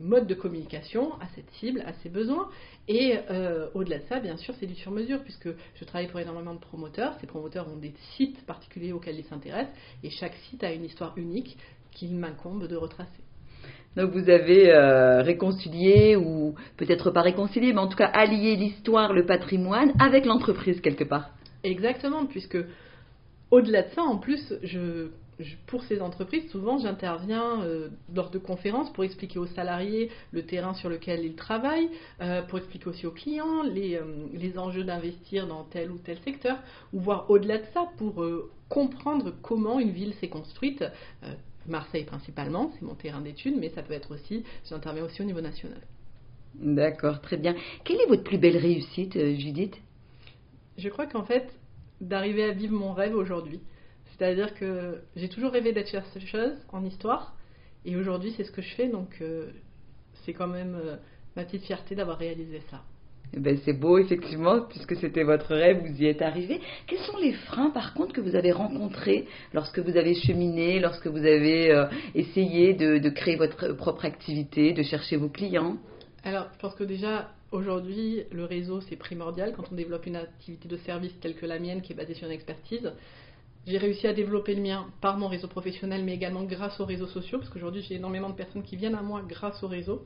mode 0.00 0.26
de 0.26 0.32
communication 0.32 1.12
à 1.20 1.26
cette 1.34 1.50
cible, 1.60 1.82
à 1.86 1.92
ses 2.02 2.08
besoins. 2.08 2.48
Et 2.88 3.18
euh, 3.30 3.68
au-delà 3.74 3.98
de 3.98 4.04
ça, 4.08 4.18
bien 4.18 4.38
sûr, 4.38 4.54
c'est 4.58 4.66
du 4.66 4.74
sur-mesure, 4.74 5.22
puisque 5.22 5.50
je 5.74 5.84
travaille 5.84 6.08
pour 6.08 6.18
énormément 6.18 6.54
de 6.54 6.60
promoteurs. 6.60 7.14
Ces 7.20 7.26
promoteurs 7.26 7.68
ont 7.68 7.76
des 7.76 7.92
sites 8.16 8.40
particuliers 8.46 8.94
auxquels 8.94 9.18
ils 9.18 9.26
s'intéressent, 9.26 9.74
et 10.02 10.08
chaque 10.08 10.34
site 10.48 10.64
a 10.64 10.72
une 10.72 10.86
histoire 10.86 11.12
unique 11.18 11.58
qu'il 11.90 12.14
m'incombe 12.14 12.66
de 12.66 12.76
retracer. 12.76 13.22
Donc 13.96 14.10
vous 14.12 14.30
avez 14.30 14.72
euh, 14.72 15.22
réconcilié, 15.22 16.16
ou 16.16 16.54
peut-être 16.76 17.10
pas 17.10 17.22
réconcilié, 17.22 17.72
mais 17.72 17.80
en 17.80 17.88
tout 17.88 17.96
cas 17.96 18.06
allié 18.06 18.56
l'histoire, 18.56 19.12
le 19.12 19.26
patrimoine 19.26 19.92
avec 19.98 20.26
l'entreprise 20.26 20.80
quelque 20.80 21.04
part. 21.04 21.30
Exactement, 21.64 22.26
puisque 22.26 22.58
au-delà 23.50 23.82
de 23.82 23.90
ça, 23.90 24.02
en 24.02 24.16
plus, 24.16 24.54
pour 25.66 25.82
ces 25.84 26.00
entreprises, 26.00 26.48
souvent 26.50 26.78
j'interviens 26.78 27.62
euh, 27.62 27.88
lors 28.14 28.30
de 28.30 28.38
conférences 28.38 28.92
pour 28.92 29.02
expliquer 29.02 29.40
aux 29.40 29.46
salariés 29.46 30.10
le 30.30 30.44
terrain 30.44 30.74
sur 30.74 30.88
lequel 30.88 31.24
ils 31.24 31.34
travaillent, 31.34 31.88
euh, 32.20 32.42
pour 32.42 32.58
expliquer 32.58 32.86
aussi 32.86 33.06
aux 33.06 33.10
clients 33.10 33.64
les, 33.64 33.98
les 34.32 34.56
enjeux 34.56 34.84
d'investir 34.84 35.48
dans 35.48 35.64
tel 35.64 35.90
ou 35.90 35.98
tel 35.98 36.18
secteur, 36.18 36.58
ou 36.92 37.00
voir 37.00 37.28
au-delà 37.28 37.58
de 37.58 37.66
ça 37.74 37.88
pour 37.98 38.24
comprendre 38.68 39.32
comment 39.42 39.80
une 39.80 39.90
ville 39.90 40.14
s'est 40.20 40.28
construite, 40.28 40.84
Marseille 41.70 42.04
principalement, 42.04 42.70
c'est 42.74 42.82
mon 42.82 42.94
terrain 42.94 43.20
d'étude, 43.20 43.56
mais 43.58 43.70
ça 43.70 43.82
peut 43.82 43.94
être 43.94 44.14
aussi, 44.14 44.44
j'interviens 44.68 45.04
aussi 45.04 45.22
au 45.22 45.24
niveau 45.24 45.40
national. 45.40 45.80
D'accord, 46.54 47.20
très 47.20 47.36
bien. 47.36 47.54
Quelle 47.84 48.00
est 48.00 48.06
votre 48.06 48.24
plus 48.24 48.38
belle 48.38 48.56
réussite, 48.56 49.16
euh, 49.16 49.34
Judith? 49.36 49.76
Je 50.76 50.88
crois 50.88 51.06
qu'en 51.06 51.24
fait, 51.24 51.48
d'arriver 52.00 52.44
à 52.44 52.52
vivre 52.52 52.74
mon 52.74 52.92
rêve 52.92 53.14
aujourd'hui. 53.14 53.60
C'est-à-dire 54.06 54.54
que 54.54 55.02
j'ai 55.16 55.28
toujours 55.28 55.52
rêvé 55.52 55.72
d'être 55.72 55.90
chercheuse 55.90 56.58
en 56.72 56.84
histoire, 56.84 57.36
et 57.84 57.96
aujourd'hui 57.96 58.34
c'est 58.36 58.44
ce 58.44 58.50
que 58.50 58.62
je 58.62 58.74
fais, 58.74 58.88
donc 58.88 59.18
euh, 59.20 59.50
c'est 60.24 60.32
quand 60.32 60.48
même 60.48 60.74
euh, 60.74 60.96
ma 61.36 61.44
petite 61.44 61.64
fierté 61.64 61.94
d'avoir 61.94 62.18
réalisé 62.18 62.60
ça. 62.70 62.82
Eh 63.32 63.38
ben, 63.38 63.56
c'est 63.64 63.72
beau, 63.72 63.98
effectivement, 63.98 64.62
puisque 64.62 64.96
c'était 64.96 65.22
votre 65.22 65.54
rêve, 65.54 65.86
vous 65.86 66.02
y 66.02 66.06
êtes 66.06 66.20
arrivé. 66.20 66.60
Quels 66.88 66.98
sont 67.00 67.16
les 67.18 67.32
freins, 67.32 67.70
par 67.70 67.94
contre, 67.94 68.12
que 68.12 68.20
vous 68.20 68.34
avez 68.34 68.50
rencontrés 68.50 69.26
lorsque 69.52 69.78
vous 69.78 69.96
avez 69.96 70.14
cheminé, 70.14 70.80
lorsque 70.80 71.06
vous 71.06 71.18
avez 71.18 71.70
euh, 71.70 71.86
essayé 72.16 72.74
de, 72.74 73.08
créer 73.10 73.36
votre 73.36 73.72
propre 73.74 74.04
activité, 74.04 74.72
de 74.72 74.82
chercher 74.82 75.16
vos 75.16 75.28
clients? 75.28 75.76
Alors, 76.24 76.48
je 76.54 76.58
pense 76.58 76.74
que 76.74 76.82
déjà, 76.82 77.30
aujourd'hui, 77.52 78.24
le 78.32 78.44
réseau, 78.44 78.80
c'est 78.80 78.96
primordial 78.96 79.52
quand 79.56 79.70
on 79.70 79.76
développe 79.76 80.06
une 80.06 80.16
activité 80.16 80.66
de 80.66 80.76
service 80.78 81.12
telle 81.20 81.36
que 81.36 81.46
la 81.46 81.60
mienne, 81.60 81.82
qui 81.82 81.92
est 81.92 81.96
basée 81.96 82.14
sur 82.14 82.26
une 82.26 82.32
expertise. 82.32 82.92
J'ai 83.64 83.78
réussi 83.78 84.08
à 84.08 84.12
développer 84.12 84.56
le 84.56 84.62
mien 84.62 84.86
par 85.00 85.18
mon 85.18 85.28
réseau 85.28 85.46
professionnel, 85.46 86.02
mais 86.04 86.14
également 86.14 86.42
grâce 86.42 86.80
aux 86.80 86.84
réseaux 86.84 87.06
sociaux, 87.06 87.38
parce 87.38 87.50
qu'aujourd'hui, 87.50 87.82
j'ai 87.82 87.94
énormément 87.94 88.30
de 88.30 88.34
personnes 88.34 88.64
qui 88.64 88.74
viennent 88.74 88.96
à 88.96 89.02
moi 89.02 89.22
grâce 89.28 89.62
au 89.62 89.68
réseau. 89.68 90.04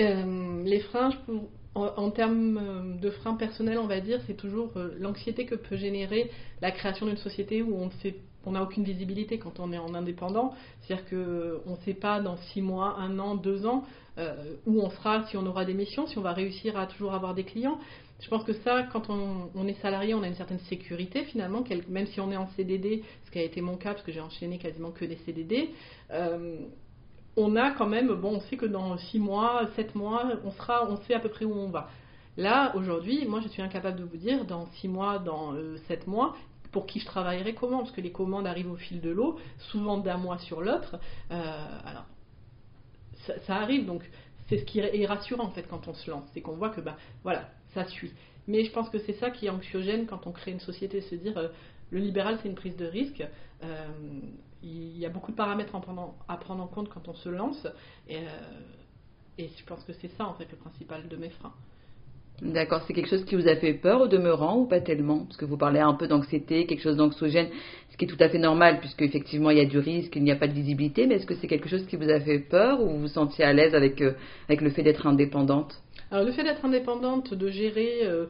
Euh, 0.00 0.64
les 0.64 0.80
freins, 0.80 1.10
je 1.10 1.16
peux 1.18 1.38
en, 1.76 2.10
termes 2.10 2.58
euh, 2.58 3.00
de 3.00 3.10
freins 3.10 3.34
personnels, 3.34 3.78
on 3.78 3.86
va 3.86 4.00
dire, 4.00 4.20
c'est 4.26 4.36
toujours 4.36 4.70
euh, 4.76 4.94
l'anxiété 4.98 5.44
que 5.44 5.54
peut 5.54 5.76
générer 5.76 6.30
la 6.62 6.70
création 6.70 7.06
d'une 7.06 7.16
société 7.16 7.62
où 7.62 7.76
on 7.76 7.90
sait 8.02 8.16
n'a 8.52 8.62
aucune 8.62 8.84
visibilité 8.84 9.38
quand 9.38 9.58
on 9.58 9.72
est 9.72 9.78
en 9.78 9.92
indépendant. 9.92 10.54
C'est-à-dire 10.80 11.04
qu'on 11.08 11.70
ne 11.72 11.76
sait 11.84 11.94
pas 11.94 12.20
dans 12.20 12.36
six 12.36 12.62
mois, 12.62 12.96
un 12.96 13.18
an, 13.18 13.34
deux 13.34 13.66
ans 13.66 13.84
euh, 14.18 14.54
où 14.66 14.80
on 14.80 14.88
sera, 14.90 15.26
si 15.26 15.36
on 15.36 15.44
aura 15.46 15.64
des 15.64 15.74
missions, 15.74 16.06
si 16.06 16.16
on 16.16 16.22
va 16.22 16.32
réussir 16.32 16.78
à 16.78 16.86
toujours 16.86 17.12
avoir 17.12 17.34
des 17.34 17.42
clients. 17.42 17.80
Je 18.20 18.28
pense 18.28 18.44
que 18.44 18.52
ça, 18.52 18.84
quand 18.92 19.10
on, 19.10 19.66
est 19.66 19.80
salarié, 19.82 20.14
on 20.14 20.22
a 20.22 20.28
une 20.28 20.36
certaine 20.36 20.60
sécurité 20.70 21.24
finalement, 21.24 21.64
même 21.88 22.06
si 22.06 22.20
on 22.20 22.30
est 22.30 22.36
en 22.36 22.46
CDD, 22.56 23.02
ce 23.24 23.30
qui 23.32 23.40
a 23.40 23.42
été 23.42 23.60
mon 23.60 23.76
cas 23.76 23.94
parce 23.94 24.04
que 24.04 24.12
j'ai 24.12 24.20
enchaîné 24.20 24.58
quasiment 24.58 24.92
que 24.92 25.04
des 25.04 25.16
CDD 25.26 25.70
on 27.36 27.56
a 27.56 27.70
quand 27.72 27.86
même, 27.86 28.12
bon, 28.14 28.36
on 28.36 28.40
sait 28.40 28.56
que 28.56 28.66
dans 28.66 28.96
6 28.96 29.18
mois, 29.18 29.68
7 29.76 29.94
mois, 29.94 30.24
on 30.44 30.50
sera, 30.52 30.88
on 30.88 30.96
sait 31.02 31.14
à 31.14 31.20
peu 31.20 31.28
près 31.28 31.44
où 31.44 31.52
on 31.52 31.68
va. 31.68 31.88
Là, 32.36 32.74
aujourd'hui, 32.76 33.26
moi, 33.26 33.40
je 33.40 33.48
suis 33.48 33.62
incapable 33.62 33.98
de 33.98 34.04
vous 34.04 34.16
dire, 34.16 34.44
dans 34.44 34.66
6 34.80 34.88
mois, 34.88 35.18
dans 35.18 35.54
7 35.88 36.02
euh, 36.02 36.10
mois, 36.10 36.36
pour 36.72 36.86
qui 36.86 37.00
je 37.00 37.06
travaillerai 37.06 37.54
comment, 37.54 37.78
parce 37.78 37.92
que 37.92 38.00
les 38.00 38.12
commandes 38.12 38.46
arrivent 38.46 38.70
au 38.70 38.76
fil 38.76 39.00
de 39.00 39.10
l'eau, 39.10 39.38
souvent 39.70 39.98
d'un 39.98 40.18
mois 40.18 40.38
sur 40.38 40.60
l'autre. 40.60 40.98
Euh, 41.30 41.66
alors, 41.84 42.04
ça, 43.46 43.56
arrive, 43.56 43.86
donc 43.86 44.02
c'est 44.48 44.58
ce 44.58 44.64
qui 44.64 44.78
est 44.78 45.06
rassurant 45.06 45.44
en 45.44 45.50
fait 45.50 45.64
quand 45.64 45.88
on 45.88 45.94
se 45.94 46.08
lance, 46.10 46.24
c'est 46.32 46.40
qu'on 46.40 46.54
voit 46.54 46.70
que 46.70 46.80
bah 46.80 46.96
voilà, 47.24 47.48
ça 47.74 47.84
suit. 47.86 48.12
Mais 48.46 48.64
je 48.64 48.70
pense 48.70 48.88
que 48.90 48.98
c'est 48.98 49.14
ça 49.14 49.30
qui 49.30 49.46
est 49.46 49.50
anxiogène 49.50 50.06
quand 50.06 50.26
on 50.26 50.32
crée 50.32 50.52
une 50.52 50.60
société, 50.60 51.00
se 51.00 51.16
dire 51.16 51.36
euh, 51.36 51.48
le 51.90 51.98
libéral 51.98 52.38
c'est 52.40 52.48
une 52.48 52.54
prise 52.54 52.76
de 52.76 52.86
risque 52.86 53.24
il 54.66 54.98
y 54.98 55.06
a 55.06 55.10
beaucoup 55.10 55.30
de 55.30 55.36
paramètres 55.36 55.74
à 55.74 56.36
prendre, 56.36 56.62
en 56.62 56.66
compte 56.66 56.88
quand 56.88 57.08
on 57.08 57.14
se 57.14 57.28
lance. 57.28 57.66
Et, 58.08 58.18
euh, 58.18 58.20
et 59.38 59.48
je 59.48 59.64
pense 59.64 59.84
que 59.84 59.92
c'est 59.92 60.10
ça, 60.16 60.26
en 60.26 60.34
fait, 60.34 60.50
le 60.50 60.56
principal 60.56 61.08
de 61.08 61.16
mes 61.16 61.30
freins. 61.30 61.54
D'accord, 62.42 62.82
c'est 62.86 62.92
quelque 62.92 63.08
chose 63.08 63.24
qui 63.24 63.34
vous 63.34 63.48
a 63.48 63.56
fait 63.56 63.72
peur 63.72 64.02
au 64.02 64.08
demeurant 64.08 64.58
ou 64.58 64.66
pas 64.66 64.80
tellement? 64.80 65.20
Parce 65.20 65.38
que 65.38 65.46
vous 65.46 65.56
parlez 65.56 65.80
un 65.80 65.94
peu 65.94 66.06
d'anxiété, 66.06 66.66
quelque 66.66 66.82
chose 66.82 66.96
d'anxiogène, 66.96 67.48
ce 67.90 67.96
qui 67.96 68.04
est 68.04 68.08
tout 68.08 68.22
à 68.22 68.28
fait 68.28 68.38
normal 68.38 68.80
puisque 68.80 69.00
effectivement 69.00 69.48
il 69.50 69.56
y 69.56 69.60
a 69.60 69.64
du 69.64 69.78
risque, 69.78 70.14
il 70.16 70.22
n'y 70.22 70.30
a 70.30 70.36
pas 70.36 70.46
de 70.46 70.52
visibilité, 70.52 71.06
mais 71.06 71.14
est-ce 71.14 71.24
que 71.24 71.34
c'est 71.34 71.46
quelque 71.46 71.68
chose 71.68 71.86
qui 71.86 71.96
vous 71.96 72.10
a 72.10 72.20
fait 72.20 72.40
peur 72.40 72.82
ou 72.82 72.90
vous 72.90 72.98
vous 73.00 73.08
sentiez 73.08 73.42
à 73.42 73.54
l'aise 73.54 73.74
avec, 73.74 74.02
avec 74.48 74.60
le 74.60 74.68
fait 74.68 74.82
d'être 74.82 75.06
indépendante? 75.06 75.80
Alors 76.10 76.24
le 76.24 76.32
fait 76.32 76.44
d'être 76.44 76.64
indépendante, 76.64 77.32
de 77.32 77.48
gérer 77.48 78.00
euh, 78.02 78.26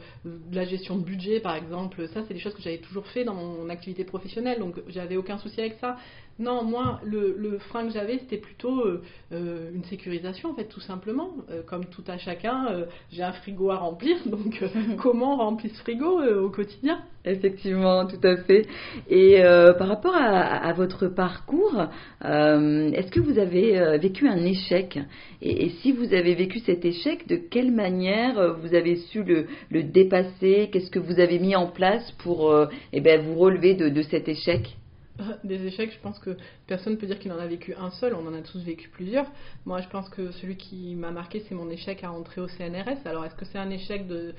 la 0.52 0.64
gestion 0.64 0.96
de 0.96 1.04
budget 1.04 1.40
par 1.40 1.56
exemple, 1.56 2.06
ça 2.08 2.22
c'est 2.26 2.32
des 2.32 2.40
choses 2.40 2.54
que 2.54 2.62
j'avais 2.62 2.78
toujours 2.78 3.06
fait 3.08 3.24
dans 3.24 3.34
mon 3.34 3.68
activité 3.68 4.04
professionnelle, 4.04 4.60
donc 4.60 4.76
j'avais 4.86 5.16
aucun 5.16 5.38
souci 5.38 5.60
avec 5.60 5.74
ça. 5.80 5.96
Non, 6.38 6.64
moi, 6.64 7.00
le, 7.02 7.58
frein 7.70 7.86
que 7.86 7.92
j'avais, 7.94 8.18
c'était 8.18 8.36
plutôt 8.36 8.80
euh, 8.80 9.02
euh, 9.32 9.70
une 9.74 9.84
sécurisation, 9.84 10.50
en 10.50 10.54
fait, 10.54 10.66
tout 10.66 10.80
simplement. 10.80 11.30
Euh, 11.50 11.62
comme 11.66 11.86
tout 11.86 12.04
à 12.06 12.18
chacun, 12.18 12.84
j'ai 13.10 13.22
un 13.22 13.32
frigo 13.32 13.70
à 13.70 13.76
remplir, 13.76 14.16
donc 14.26 14.62
comment 14.98 15.34
on 15.34 15.38
remplit 15.38 15.70
ce 15.70 15.80
frigo 15.80 16.22
au 16.22 16.50
quotidien? 16.50 17.00
Effectivement, 17.24 18.06
tout 18.06 18.20
à 18.22 18.36
fait. 18.36 18.66
Et 19.08 19.42
par 19.78 19.88
rapport 19.88 20.14
à, 20.14 20.72
votre 20.74 21.08
parcours, 21.08 21.86
est-ce 22.22 23.10
que 23.10 23.18
vous 23.18 23.38
avez 23.40 23.98
vécu 23.98 24.28
un 24.28 24.44
échec? 24.44 25.00
Et, 25.42 25.70
si 25.80 25.90
vous 25.90 26.14
avez 26.14 26.36
vécu 26.36 26.60
cet 26.60 26.84
échec, 26.84 27.26
de 27.26 27.34
quelle 27.34 27.72
manière 27.72 28.56
vous 28.60 28.76
avez 28.76 28.96
su 28.96 29.24
le, 29.24 29.82
dépasser? 29.82 30.68
Qu'est-ce 30.70 30.90
que 30.90 31.00
vous 31.00 31.18
avez 31.18 31.40
mis 31.40 31.56
en 31.56 31.66
place 31.66 32.12
pour 32.18 32.54
eh 32.92 33.00
ben, 33.00 33.20
vous 33.22 33.34
relever 33.34 33.74
de 33.74 34.02
cet 34.02 34.28
échec? 34.28 34.76
des 35.44 35.66
échecs, 35.66 35.92
je 35.92 36.00
pense 36.00 36.18
que 36.18 36.36
personne 36.66 36.94
ne 36.94 36.98
peut 36.98 37.06
dire 37.06 37.18
qu'il 37.18 37.32
en 37.32 37.38
a 37.38 37.46
vécu 37.46 37.74
un 37.74 37.90
seul, 37.90 38.14
on 38.14 38.26
en 38.26 38.34
a 38.34 38.42
tous 38.42 38.62
vécu 38.62 38.88
plusieurs. 38.88 39.26
Moi, 39.64 39.80
je 39.80 39.88
pense 39.88 40.08
que 40.08 40.30
celui 40.32 40.56
qui 40.56 40.94
m'a 40.94 41.10
marqué, 41.10 41.44
c'est 41.48 41.54
mon 41.54 41.70
échec 41.70 42.04
à 42.04 42.10
rentrer 42.10 42.40
au 42.40 42.48
CNRS. 42.48 43.06
Alors, 43.06 43.24
est-ce 43.24 43.34
que 43.34 43.44
c'est 43.44 43.58
un 43.58 43.70
échec 43.70 44.06
de... 44.06 44.34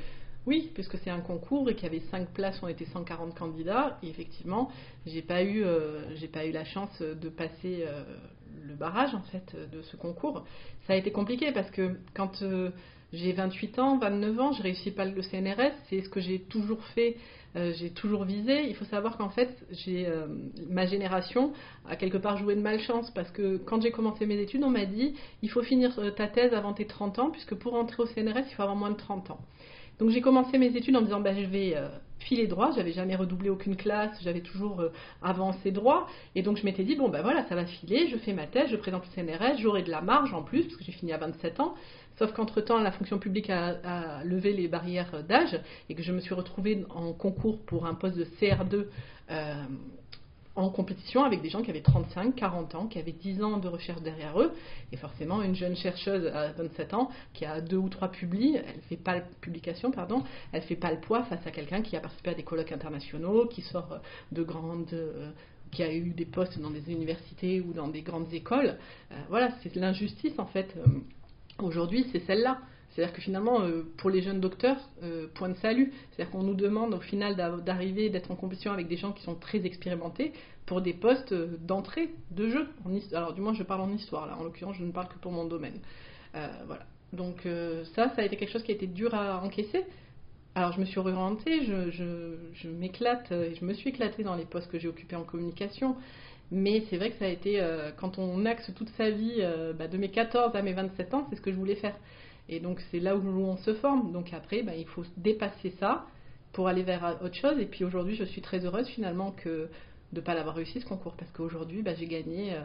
Oui, 0.46 0.72
puisque 0.74 0.98
c'est 1.00 1.10
un 1.10 1.20
concours 1.20 1.70
et 1.70 1.76
qu'il 1.76 1.84
y 1.84 1.88
avait 1.88 2.06
5 2.10 2.30
places, 2.30 2.60
on 2.64 2.70
était 2.70 2.86
140 2.86 3.38
candidats, 3.38 3.98
et 4.02 4.08
effectivement, 4.08 4.72
j'ai 5.06 5.22
pas 5.22 5.44
eu, 5.44 5.64
euh, 5.66 6.04
pas 6.32 6.46
eu 6.46 6.52
la 6.52 6.64
chance 6.64 7.02
de 7.02 7.28
passer 7.28 7.84
euh, 7.86 8.04
le 8.66 8.76
barrage 8.76 9.14
en 9.14 9.22
fait 9.24 9.56
de 9.72 9.82
ce 9.82 9.96
concours. 9.98 10.46
Ça 10.86 10.94
a 10.94 10.96
été 10.96 11.12
compliqué 11.12 11.52
parce 11.52 11.70
que 11.72 11.98
quand 12.14 12.42
euh, 12.42 12.72
j'ai 13.14 13.34
28 13.34 13.80
ans, 13.80 13.98
29 13.98 14.40
ans, 14.40 14.52
je 14.54 14.64
réussis 14.64 14.92
pas 14.92 15.06
le 15.06 15.22
CNRS, 15.22 15.74
c'est 15.90 16.02
ce 16.02 16.10
que 16.10 16.20
j'ai 16.20 16.40
toujours 16.40 16.84
fait 16.96 17.18
euh, 17.58 17.74
j'ai 17.76 17.90
toujours 17.90 18.24
visé. 18.24 18.68
Il 18.68 18.76
faut 18.76 18.86
savoir 18.86 19.18
qu'en 19.18 19.30
fait, 19.30 19.50
j'ai 19.72 20.08
euh, 20.08 20.28
ma 20.70 20.86
génération 20.86 21.54
a 21.90 21.96
quelque 21.96 22.18
part 22.18 22.38
joué 22.38 22.56
de 22.56 22.62
malchance 22.62 23.10
parce 23.12 23.32
que 23.32 23.58
quand 23.58 23.82
j'ai 23.82 23.92
commencé 23.92 24.26
mes 24.26 24.40
études, 24.40 24.64
on 24.64 24.70
m'a 24.70 24.86
dit 24.86 25.16
il 25.42 25.50
faut 25.50 25.64
finir 25.64 25.98
euh, 25.98 26.12
ta 26.12 26.28
thèse 26.28 26.54
avant 26.54 26.74
tes 26.74 26.86
30 26.86 27.20
ans, 27.20 27.30
puisque 27.32 27.56
pour 27.56 27.74
entrer 27.74 28.04
au 28.04 28.06
CNRS, 28.06 28.46
il 28.50 28.54
faut 28.56 28.62
avoir 28.62 28.76
moins 28.76 28.92
de 28.92 28.98
30 28.98 29.32
ans. 29.32 29.40
Donc 30.00 30.12
j'ai 30.12 30.22
commencé 30.22 30.58
mes 30.60 30.76
études 30.76 30.96
en 30.96 31.02
me 31.02 31.06
disant 31.06 31.20
bah, 31.20 31.34
je 31.34 31.46
vais 31.46 31.76
filer 32.20 32.48
droit, 32.48 32.72
j'avais 32.76 32.92
jamais 32.92 33.16
redoublé 33.16 33.50
aucune 33.50 33.76
classe, 33.76 34.18
j'avais 34.24 34.42
toujours 34.42 34.84
avancé 35.22 35.72
droit, 35.72 36.08
et 36.36 36.42
donc 36.42 36.58
je 36.58 36.66
m'étais 36.66 36.84
dit 36.84 36.96
bon 36.96 37.10
ben 37.10 37.22
voilà 37.22 37.44
ça 37.48 37.56
va 37.56 37.66
filer, 37.66 38.08
je 38.10 38.18
fais 38.18 38.34
ma 38.34 38.48
thèse, 38.48 38.70
je 38.70 38.76
présente 38.76 39.04
le 39.06 39.24
CNRS, 39.24 39.58
j'aurai 39.60 39.84
de 39.84 39.92
la 39.92 40.02
marge 40.02 40.34
en 40.34 40.44
plus 40.44 40.64
parce 40.64 40.76
que 40.76 40.84
j'ai 40.84 40.92
fini 40.92 41.14
à 41.14 41.18
27 41.18 41.60
ans, 41.60 41.76
Sauf 42.18 42.34
qu'entre-temps, 42.34 42.80
la 42.80 42.92
fonction 42.92 43.20
publique 43.20 43.50
a, 43.50 44.24
levé 44.24 44.52
les 44.54 44.68
barrières 44.68 45.24
d'âge 45.24 45.60
et 45.88 45.94
que 45.94 46.02
je 46.02 46.12
me 46.12 46.20
suis 46.20 46.34
retrouvée 46.34 46.84
en 46.90 47.14
concours 47.14 47.64
pour 47.66 47.86
un 47.86 47.94
poste 47.94 48.18
de 48.18 48.26
CR2 48.26 48.86
euh, 49.30 49.54
en 50.58 50.70
compétition 50.70 51.24
avec 51.24 51.42
des 51.42 51.50
gens 51.50 51.62
qui 51.62 51.70
avaient 51.70 51.82
35, 51.82 52.36
40 52.36 52.76
ans, 52.76 52.88
qui 52.88 53.00
avaient 53.00 53.12
10 53.12 53.44
ans 53.44 53.58
de 53.58 53.68
recherche 53.68 54.02
derrière 54.02 54.40
eux. 54.42 54.52
Et 54.92 54.98
forcément, 54.98 55.42
une 55.42 55.56
jeune 55.56 55.76
chercheuse 55.76 56.28
à 56.28 56.52
27 56.54 56.94
ans 56.94 57.10
qui 57.34 57.46
a 57.46 57.62
deux 57.62 57.78
ou 57.78 57.90
trois 57.90 58.10
publis, 58.10 58.56
elle 58.56 58.82
fait 58.90 58.98
pas 58.98 59.22
publication, 59.42 59.92
pardon, 59.92 60.24
elle 60.52 60.64
fait 60.64 60.76
pas 60.76 60.92
le 60.92 61.00
poids 61.00 61.24
face 61.24 61.46
à 61.46 61.52
quelqu'un 61.52 61.82
qui 61.82 61.96
a 61.96 62.00
participé 62.00 62.32
à 62.32 62.34
des 62.34 62.44
colloques 62.44 62.72
internationaux, 62.72 63.46
qui 63.46 63.62
sort 63.62 64.00
de 64.32 64.44
grandes 64.44 64.94
euh, 64.94 65.32
qui 65.72 65.84
a 65.84 65.94
eu 65.94 66.12
des 66.12 66.26
postes 66.26 66.60
dans 66.60 66.72
des 66.72 66.92
universités 66.92 67.62
ou 67.62 67.74
dans 67.74 67.90
des 67.90 68.02
grandes 68.02 68.34
écoles. 68.34 68.78
Euh, 69.12 69.16
voilà, 69.30 69.52
c'est 69.62 69.76
l'injustice 69.76 70.40
en 70.40 70.46
fait 70.46 70.74
Aujourd'hui, 71.60 72.06
c'est 72.12 72.20
celle-là. 72.20 72.60
C'est-à-dire 72.98 73.14
que 73.14 73.22
finalement, 73.22 73.62
euh, 73.62 73.84
pour 73.98 74.10
les 74.10 74.24
jeunes 74.24 74.40
docteurs, 74.40 74.78
euh, 75.04 75.28
point 75.36 75.50
de 75.50 75.58
salut. 75.58 75.94
C'est-à-dire 76.12 76.32
qu'on 76.32 76.42
nous 76.42 76.56
demande 76.56 76.96
au 76.96 77.00
final 77.00 77.36
d'arriver, 77.64 78.10
d'être 78.10 78.32
en 78.32 78.36
compétition 78.36 78.72
avec 78.72 78.88
des 78.88 78.98
gens 78.98 79.12
qui 79.12 79.22
sont 79.22 79.36
très 79.36 79.66
expérimentés 79.68 80.34
pour 80.66 80.82
des 80.82 80.94
postes 80.94 81.32
euh, 81.32 81.58
d'entrée 81.62 82.10
de 82.32 82.50
jeu. 82.50 82.68
Alors 83.14 83.34
du 83.34 83.42
moins, 83.42 83.54
je 83.54 83.62
parle 83.62 83.82
en 83.82 83.94
histoire 83.94 84.26
là. 84.26 84.36
En 84.40 84.44
l'occurrence, 84.44 84.78
je 84.78 84.84
ne 84.84 84.92
parle 84.92 85.10
que 85.10 85.20
pour 85.20 85.32
mon 85.32 85.46
domaine. 85.46 85.80
voilà. 86.66 86.86
Donc 87.14 87.48
ça, 87.96 88.10
ça 88.10 88.22
a 88.22 88.26
été 88.26 88.36
quelque 88.36 88.52
chose 88.52 88.64
qui 88.64 88.72
a 88.72 88.76
été 88.76 88.88
dur 88.88 89.14
à 89.14 89.42
encaisser. 89.44 89.86
Alors 90.56 90.74
je 90.74 90.80
me 90.80 90.86
suis 90.86 91.00
orientée, 91.00 91.66
je, 91.66 91.90
je, 91.92 92.36
je 92.54 92.68
m'éclate, 92.68 93.32
et 93.32 93.56
je 93.56 93.64
me 93.64 93.74
suis 93.74 93.90
éclatée 93.90 94.24
dans 94.24 94.36
les 94.36 94.46
postes 94.46 94.70
que 94.70 94.78
j'ai 94.78 94.88
occupés 94.88 95.16
en 95.16 95.24
communication. 95.24 95.96
Mais 96.52 96.84
c'est 96.90 96.98
vrai 96.98 97.12
que 97.12 97.18
ça 97.18 97.26
a 97.26 97.30
été, 97.30 97.62
quand 97.98 98.18
on 98.18 98.46
axe 98.46 98.72
toute 98.76 98.90
sa 98.98 99.10
vie, 99.10 99.42
bah, 99.78 99.88
de 99.88 99.98
mes 99.98 100.10
14 100.10 100.56
à 100.56 100.62
mes 100.62 100.74
27 100.74 101.14
ans, 101.14 101.28
c'est 101.30 101.38
ce 101.38 101.42
que 101.42 101.52
je 101.52 101.58
voulais 101.58 101.76
faire. 101.76 101.96
Et 102.50 102.60
donc 102.60 102.82
c'est 102.92 103.00
là 103.00 103.16
où 103.16 103.22
on 103.26 103.58
se 103.58 103.74
forme. 103.76 104.12
Donc 104.12 104.34
après, 104.34 104.64
bah, 104.64 104.76
il 104.76 104.86
faut 104.86 105.04
dépasser 105.18 105.72
ça 105.80 106.06
pour 106.54 106.68
aller 106.68 106.84
vers 106.84 107.18
autre 107.22 107.36
chose. 107.36 107.60
Et 107.60 107.66
puis 107.66 107.84
aujourd'hui, 107.84 108.16
je 108.16 108.24
suis 108.24 108.42
très 108.42 108.66
heureuse 108.66 108.88
finalement 108.88 109.32
que 109.32 109.70
de 110.14 110.20
ne 110.20 110.22
pas 110.22 110.34
l'avoir 110.34 110.56
réussi 110.56 110.80
ce 110.80 110.86
concours. 110.86 111.16
Parce 111.16 111.32
qu'aujourd'hui, 111.32 111.82
bah, 111.82 111.94
j'ai 111.96 112.08
gagné 112.08 112.54
euh, 112.54 112.62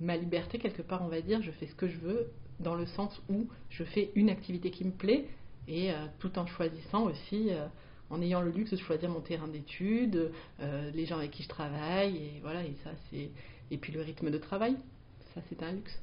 ma 0.00 0.16
liberté 0.16 0.58
quelque 0.58 0.82
part, 0.82 1.02
on 1.02 1.08
va 1.08 1.20
dire. 1.20 1.42
Je 1.42 1.50
fais 1.52 1.66
ce 1.66 1.74
que 1.74 1.88
je 1.88 1.98
veux, 1.98 2.30
dans 2.60 2.74
le 2.74 2.86
sens 2.86 3.20
où 3.28 3.46
je 3.70 3.84
fais 3.84 4.10
une 4.14 4.30
activité 4.30 4.70
qui 4.70 4.84
me 4.84 4.92
plaît, 4.92 5.26
et 5.66 5.92
tout 6.18 6.38
en 6.38 6.46
choisissant 6.46 7.04
aussi 7.04 7.50
en 8.10 8.22
ayant 8.22 8.42
le 8.42 8.50
luxe 8.50 8.70
de 8.70 8.76
choisir 8.76 9.10
mon 9.10 9.20
terrain 9.20 9.48
d'études, 9.48 10.30
euh, 10.60 10.90
les 10.92 11.06
gens 11.06 11.18
avec 11.18 11.32
qui 11.32 11.42
je 11.42 11.48
travaille, 11.48 12.16
et 12.16 12.40
voilà, 12.42 12.62
et 12.62 12.74
ça 12.84 12.90
c'est. 13.10 13.30
Et 13.70 13.78
puis 13.78 13.92
le 13.92 14.02
rythme 14.02 14.30
de 14.30 14.38
travail, 14.38 14.76
ça 15.34 15.40
c'est 15.48 15.62
un 15.62 15.72
luxe. 15.72 16.00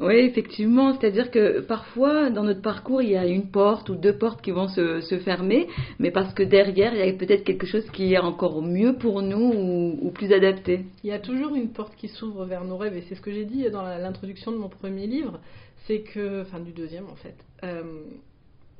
Oui, 0.00 0.14
effectivement, 0.14 0.94
c'est-à-dire 0.94 1.30
que 1.32 1.58
parfois 1.60 2.30
dans 2.30 2.44
notre 2.44 2.62
parcours 2.62 3.02
il 3.02 3.10
y 3.10 3.16
a 3.16 3.26
une 3.26 3.50
porte 3.50 3.88
ou 3.88 3.96
deux 3.96 4.16
portes 4.16 4.40
qui 4.40 4.52
vont 4.52 4.68
se, 4.68 5.18
fermer, 5.24 5.66
mais 5.98 6.12
parce 6.12 6.32
que 6.34 6.44
derrière 6.44 6.94
il 6.94 7.00
y 7.04 7.08
a 7.08 7.12
peut-être 7.12 7.42
quelque 7.42 7.66
chose 7.66 7.84
qui 7.90 8.14
est 8.14 8.18
encore 8.18 8.62
mieux 8.62 8.94
pour 8.96 9.22
nous 9.22 9.98
ou, 10.00 10.10
plus 10.12 10.32
adapté. 10.32 10.84
Il 11.02 11.10
y 11.10 11.12
a 11.12 11.18
toujours 11.18 11.56
une 11.56 11.70
porte 11.70 11.96
qui 11.96 12.06
s'ouvre 12.06 12.44
vers 12.44 12.62
nos 12.62 12.76
rêves, 12.76 12.96
et 12.96 13.02
c'est 13.08 13.16
ce 13.16 13.20
que 13.20 13.32
j'ai 13.32 13.44
dit 13.44 13.68
dans 13.70 13.82
l'introduction 13.82 14.52
de 14.52 14.56
mon 14.56 14.68
premier 14.68 15.08
livre, 15.08 15.40
c'est 15.88 16.00
que, 16.02 16.42
enfin 16.42 16.60
du 16.60 16.70
deuxième 16.70 17.06
en 17.06 17.16
fait, 17.16 17.34
euh, 17.64 17.82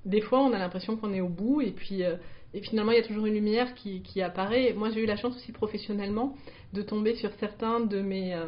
des 0.05 0.21
fois 0.21 0.41
on 0.41 0.53
a 0.53 0.59
l'impression 0.59 0.97
qu'on 0.97 1.13
est 1.13 1.21
au 1.21 1.29
bout, 1.29 1.63
et 1.63 1.73
puis 1.73 2.05
euh, 2.05 2.15
et 2.55 2.63
finalement, 2.63 2.93
il 2.93 2.97
y 2.97 3.01
a 3.01 3.07
toujours 3.07 3.27
une 3.27 3.35
lumière 3.35 3.75
qui, 3.75 4.23
apparaît. 4.23 4.73
Moi, 4.73 4.89
j'ai 4.89 5.03
eu 5.03 5.07
la 5.07 5.17
chance 5.17 5.37
aussi 5.37 5.53
professionnellement 5.53 6.35
de 6.73 6.81
tomber 6.81 7.15
sur 7.17 7.31
certains 7.39 7.81
de 7.81 8.01
mes, 8.01 8.35
euh, 8.35 8.47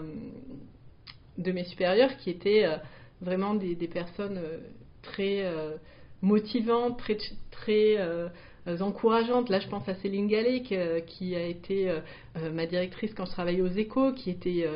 de 1.40 1.52
mes 1.52 1.64
supérieurs 1.64 2.16
qui 2.18 2.30
étaient 2.30 2.64
euh, 2.64 2.76
vraiment 3.20 3.54
des, 3.54 3.74
personnes 3.88 4.38
euh, 4.38 4.58
très 5.02 5.44
motivantes, 6.22 6.98
très, 6.98 7.16
très 7.50 8.82
encourageantes. 8.82 9.48
Là, 9.48 9.58
je 9.60 9.68
pense 9.68 9.88
à 9.88 9.94
Céline 9.94 10.28
Gallet, 10.28 10.62
qui 11.06 11.34
a 11.34 11.46
été 11.46 11.90
ma 12.52 12.66
directrice 12.66 13.14
quand 13.14 13.24
je 13.24 13.30
travaillais 13.30 13.62
aux 13.62 13.66
échos, 13.66 14.12
qui 14.12 14.28
était 14.28 14.66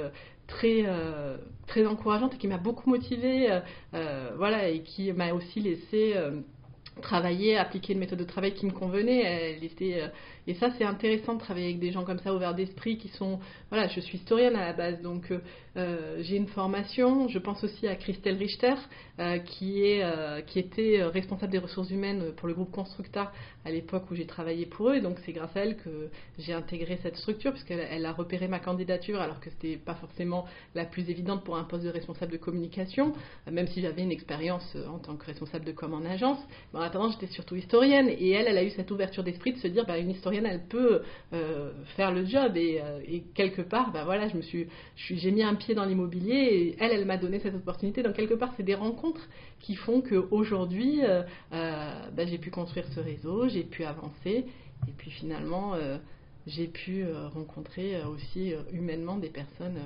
très, 0.47 0.85
très 1.67 1.87
encourageante 1.87 2.35
et 2.35 2.39
qui 2.39 2.49
m'a 2.49 2.57
beaucoup 2.57 2.89
motivée, 2.89 3.49
voilà, 4.37 4.71
et 4.71 4.81
qui 4.81 5.13
m'a 5.13 5.35
aussi 5.35 5.61
laissé 5.61 6.15
travailler, 7.03 7.57
appliquer 7.57 7.93
une 7.93 7.99
méthode 7.99 8.19
de 8.19 8.25
travail 8.25 8.55
qui 8.55 8.67
me 8.67 8.71
convenait. 8.71 9.23
Elle 9.23 9.65
était, 9.65 10.03
euh, 10.03 10.09
et 10.47 10.55
ça, 10.55 10.71
c'est 10.77 10.85
intéressant 10.85 11.35
de 11.35 11.41
travailler 11.41 11.67
avec 11.67 11.79
des 11.79 11.93
gens 11.93 12.05
comme 12.05 12.19
ça, 12.19 12.35
ouverts 12.35 12.55
d'esprit, 12.55 12.99
qui 12.99 13.09
sont. 13.09 13.41
Voilà, 13.71 13.89
je 13.89 14.01
suis 14.01 14.19
historienne 14.19 14.57
à 14.57 14.67
la 14.67 14.73
base, 14.73 15.01
donc 15.03 15.31
euh, 15.31 15.41
euh, 15.77 16.19
j'ai 16.21 16.37
une 16.37 16.49
formation. 16.49 17.29
Je 17.29 17.39
pense 17.39 17.63
aussi 17.65 17.89
à 17.89 17.97
Christelle 17.97 18.37
Richter, 18.37 18.75
qui, 19.45 19.85
est, 19.85 20.03
qui 20.47 20.59
était 20.59 21.03
responsable 21.05 21.53
des 21.53 21.59
ressources 21.59 21.91
humaines 21.91 22.33
pour 22.37 22.49
le 22.49 22.55
groupe 22.55 22.71
Constructa 22.73 23.33
à 23.65 23.71
l'époque 23.71 24.11
où 24.11 24.15
j'ai 24.15 24.27
travaillé 24.27 24.67
pour 24.67 24.91
eux. 24.91 25.01
Donc, 25.01 25.19
c'est 25.25 25.33
grâce 25.33 25.57
à 25.57 25.61
elle 25.61 25.77
que 25.77 26.09
j'ai 26.39 26.53
intégré 26.53 26.99
cette 27.03 27.17
structure, 27.17 27.53
puisqu'elle 27.53 27.87
elle 27.91 28.07
a 28.07 28.13
repéré 28.13 28.49
ma 28.49 28.59
candidature, 28.59 29.21
alors 29.21 29.41
que 29.41 29.51
c'était 29.51 29.77
pas 29.77 29.95
forcément 29.95 30.47
la 30.75 30.85
plus 30.85 31.11
évidente 31.11 31.45
pour 31.45 31.57
un 31.57 31.65
poste 31.65 31.85
de 31.85 31.91
responsable 31.91 32.33
de 32.33 32.39
communication, 32.39 33.13
même 33.51 33.67
si 33.69 33.81
j'avais 33.81 34.03
une 34.03 34.13
expérience 34.13 34.77
en 34.89 34.99
tant 34.99 35.17
que 35.17 35.27
responsable 35.27 35.65
de 35.65 35.73
com 35.73 35.93
en 35.95 36.05
agence 36.05 36.39
attendant, 36.85 37.11
j'étais 37.11 37.33
surtout 37.33 37.57
historienne. 37.57 38.09
Et 38.09 38.31
elle, 38.31 38.47
elle 38.47 38.59
a 38.59 38.65
eu 38.65 38.71
cette 38.71 38.91
ouverture 38.91 39.25
d'esprit 39.25 39.53
de 39.53 39.59
se 39.59 39.69
dire, 39.69 39.85
bah, 39.87 39.99
une 39.99 40.11
historienne, 40.11 40.47
elle 40.47 40.67
peut 40.67 41.03
euh, 41.33 41.73
faire 41.97 42.13
le 42.13 42.25
job. 42.25 42.53
Euh, 42.57 43.01
et, 43.07 43.23
quelque 43.35 43.63
part, 43.63 43.91
bah, 43.93 44.05
voilà, 44.05 44.29
je 44.29 44.37
me 44.37 44.43
suis, 44.43 44.69
j'ai 44.97 45.31
mis 45.31 45.43
un 45.43 45.55
pied 45.55 45.75
dans 45.75 45.85
l'immobilier. 45.85 46.35
Et 46.35 46.77
elle, 46.79 46.93
elle 46.93 47.05
m'a 47.05 47.17
donné 47.17 47.41
cette 47.41 47.55
opportunité. 47.55 48.03
Donc 48.03 48.15
quelque 48.15 48.35
part, 48.35 48.53
c'est 48.57 48.63
des 48.63 48.75
rencontres 48.75 49.27
qui 49.61 49.77
font 49.77 50.03
qu'aujourd'hui, 50.03 51.01
euh, 51.03 51.23
bah, 51.51 52.27
j'ai 52.27 52.39
pu 52.39 52.51
construire 52.51 52.87
ce 52.95 53.01
réseau, 53.01 53.49
j'ai 53.55 53.65
pu 53.65 53.85
avancer. 53.85 54.45
Et 54.87 54.93
puis 54.97 55.11
finalement, 55.11 55.75
j'ai 56.47 56.67
pu 56.67 57.07
rencontrer 57.33 58.03
aussi 58.05 58.53
humainement 58.73 59.17
des 59.17 59.31
personnes 59.31 59.79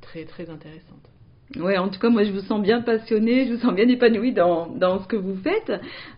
très 0.00 0.24
très 0.24 0.48
intéressantes. 0.48 1.10
Ouais, 1.56 1.78
en 1.78 1.88
tout 1.88 1.98
cas, 1.98 2.10
moi, 2.10 2.24
je 2.24 2.30
vous 2.30 2.42
sens 2.42 2.60
bien 2.60 2.82
passionnée, 2.82 3.46
je 3.46 3.54
vous 3.54 3.60
sens 3.60 3.74
bien 3.74 3.88
épanouie 3.88 4.34
dans, 4.34 4.66
dans 4.66 5.02
ce 5.02 5.08
que 5.08 5.16
vous 5.16 5.36
faites. 5.36 5.72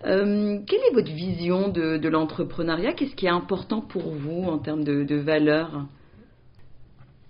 Euh, 0.05 0.59
quelle 0.67 0.81
est 0.81 0.95
votre 0.95 1.13
vision 1.13 1.69
de, 1.69 1.99
de 1.99 2.09
l'entrepreneuriat? 2.09 2.95
Qu'est-ce 2.95 3.15
qui 3.15 3.27
est 3.27 3.31
important 3.31 3.81
pour 3.81 4.11
vous 4.11 4.43
en 4.43 4.59
termes 4.59 4.85
de, 4.85 5.05
de 5.05 5.17
valeurs 5.17 5.87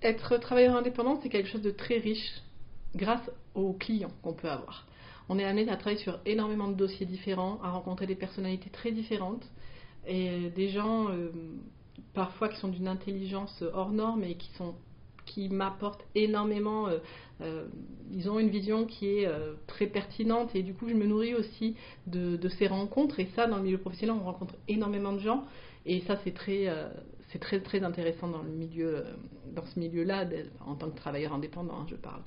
être 0.02 0.38
travailleur 0.38 0.76
indépendant, 0.76 1.20
c'est 1.22 1.28
quelque 1.28 1.48
chose 1.48 1.60
de 1.60 1.70
très 1.70 1.98
riche 1.98 2.40
grâce 2.96 3.30
aux 3.54 3.74
clients 3.74 4.12
qu'on 4.22 4.32
peut 4.32 4.48
avoir. 4.48 4.86
On 5.32 5.38
est 5.38 5.44
amené 5.44 5.70
à 5.70 5.76
travailler 5.76 6.02
sur 6.02 6.18
énormément 6.26 6.66
de 6.66 6.74
dossiers 6.74 7.06
différents, 7.06 7.60
à 7.62 7.70
rencontrer 7.70 8.08
des 8.08 8.16
personnalités 8.16 8.68
très 8.68 8.90
différentes 8.90 9.48
et 10.04 10.50
des 10.56 10.70
gens 10.70 11.08
euh, 11.08 11.30
parfois 12.14 12.48
qui 12.48 12.58
sont 12.58 12.66
d'une 12.66 12.88
intelligence 12.88 13.62
hors 13.72 13.92
norme 13.92 14.24
et 14.24 14.34
qui 14.34 14.50
sont 14.58 14.74
qui 15.26 15.48
m'apportent 15.48 16.04
énormément. 16.16 16.88
Euh, 16.88 16.98
euh, 17.42 17.68
ils 18.12 18.28
ont 18.28 18.40
une 18.40 18.48
vision 18.48 18.86
qui 18.86 19.06
est 19.06 19.28
très 19.68 19.86
pertinente 19.86 20.50
et 20.56 20.64
du 20.64 20.74
coup 20.74 20.88
je 20.88 20.94
me 20.94 21.06
nourris 21.06 21.36
aussi 21.36 21.76
de, 22.08 22.36
ces 22.58 22.66
rencontres 22.66 23.20
et 23.20 23.28
ça 23.36 23.46
dans 23.46 23.58
le 23.58 23.62
milieu 23.62 23.78
professionnel 23.78 24.16
on 24.20 24.24
rencontre 24.24 24.56
énormément 24.66 25.12
de 25.12 25.20
gens 25.20 25.44
et 25.86 26.00
ça 26.00 26.18
c'est 26.24 26.34
très 26.34 26.66
c'est 27.30 27.38
très 27.38 27.60
très 27.60 27.84
intéressant 27.84 28.26
dans 28.26 28.42
le 28.42 28.50
milieu, 28.50 29.04
dans 29.54 29.64
ce 29.64 29.78
milieu-là, 29.78 30.28
en 30.66 30.74
tant 30.74 30.90
que 30.90 30.96
travailleur 30.96 31.32
indépendant, 31.32 31.82
hein, 31.82 31.86
je 31.88 31.94
parle. 31.94 32.22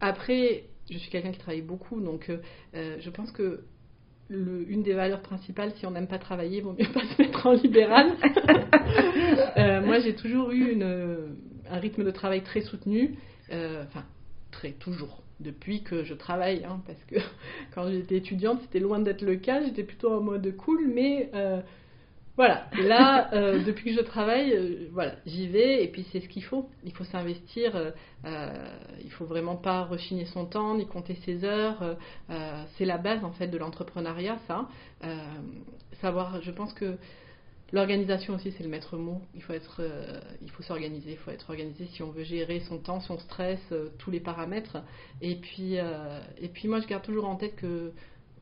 Après, 0.00 0.64
je 0.90 0.98
suis 0.98 1.10
quelqu'un 1.10 1.32
qui 1.32 1.38
travaille 1.38 1.62
beaucoup, 1.62 2.00
donc 2.00 2.30
euh, 2.30 2.96
je 3.00 3.10
pense 3.10 3.32
que 3.32 3.64
une 4.28 4.82
des 4.82 4.92
valeurs 4.92 5.22
principales, 5.22 5.70
si 5.76 5.86
on 5.86 5.92
n'aime 5.92 6.08
pas 6.08 6.18
travailler, 6.18 6.58
il 6.58 6.64
vaut 6.64 6.72
mieux 6.72 6.88
pas 6.92 7.04
se 7.04 7.22
mettre 7.22 7.46
en 7.46 7.52
libéral. 7.52 8.08
moi, 9.84 10.00
j'ai 10.00 10.16
toujours 10.16 10.50
eu 10.50 10.72
une, 10.72 11.36
un 11.70 11.78
rythme 11.78 12.02
de 12.02 12.10
travail 12.10 12.42
très 12.42 12.60
soutenu, 12.60 13.16
enfin 13.50 14.04
très 14.50 14.72
toujours 14.72 15.22
depuis 15.38 15.82
que 15.82 16.02
je 16.02 16.14
travaille, 16.14 16.64
hein, 16.64 16.80
parce 16.86 17.02
que 17.04 17.16
quand 17.74 17.88
j'étais 17.88 18.16
étudiante, 18.16 18.60
c'était 18.62 18.80
loin 18.80 18.98
d'être 18.98 19.22
le 19.22 19.36
cas, 19.36 19.62
j'étais 19.62 19.84
plutôt 19.84 20.12
en 20.12 20.20
mode 20.20 20.56
cool, 20.56 20.90
mais 20.92 21.30
voilà, 22.36 22.66
là, 22.82 23.32
euh, 23.32 23.64
depuis 23.64 23.94
que 23.94 24.00
je 24.02 24.04
travaille, 24.04 24.52
euh, 24.52 24.88
voilà, 24.92 25.14
j'y 25.24 25.48
vais 25.48 25.82
et 25.82 25.88
puis 25.88 26.06
c'est 26.12 26.20
ce 26.20 26.28
qu'il 26.28 26.44
faut. 26.44 26.68
Il 26.84 26.92
faut 26.92 27.04
s'investir, 27.04 27.74
euh, 27.74 28.50
il 29.02 29.10
faut 29.10 29.24
vraiment 29.24 29.56
pas 29.56 29.84
rechigner 29.84 30.26
son 30.26 30.44
temps 30.44 30.74
ni 30.74 30.86
compter 30.86 31.14
ses 31.24 31.44
heures. 31.44 31.96
c'est 32.76 32.84
la 32.84 32.98
base 32.98 33.24
en 33.24 33.32
fait 33.32 33.48
de 33.48 33.56
l'entrepreneuriat, 33.56 34.38
ça. 34.46 34.68
savoir, 36.02 36.42
je 36.42 36.50
pense 36.50 36.74
que 36.74 36.98
l'organisation 37.72 38.34
aussi 38.34 38.52
c'est 38.52 38.64
le 38.64 38.68
maître 38.68 38.98
mot. 38.98 39.22
Il 39.34 39.42
faut 39.42 39.54
être, 39.54 39.80
il 40.42 40.50
faut 40.50 40.62
s'organiser, 40.62 41.12
il 41.12 41.16
faut 41.16 41.30
être 41.30 41.48
organisé 41.48 41.86
si 41.86 42.02
on 42.02 42.10
veut 42.10 42.24
gérer 42.24 42.60
son 42.60 42.76
temps, 42.78 43.00
son 43.00 43.18
stress, 43.18 43.60
tous 43.98 44.10
les 44.10 44.20
paramètres. 44.20 44.76
Et 45.22 45.36
puis, 45.36 45.76
et 45.76 46.48
puis 46.48 46.68
moi 46.68 46.80
je 46.80 46.86
garde 46.86 47.02
toujours 47.02 47.28
en 47.28 47.36
tête 47.36 47.56
que 47.56 47.92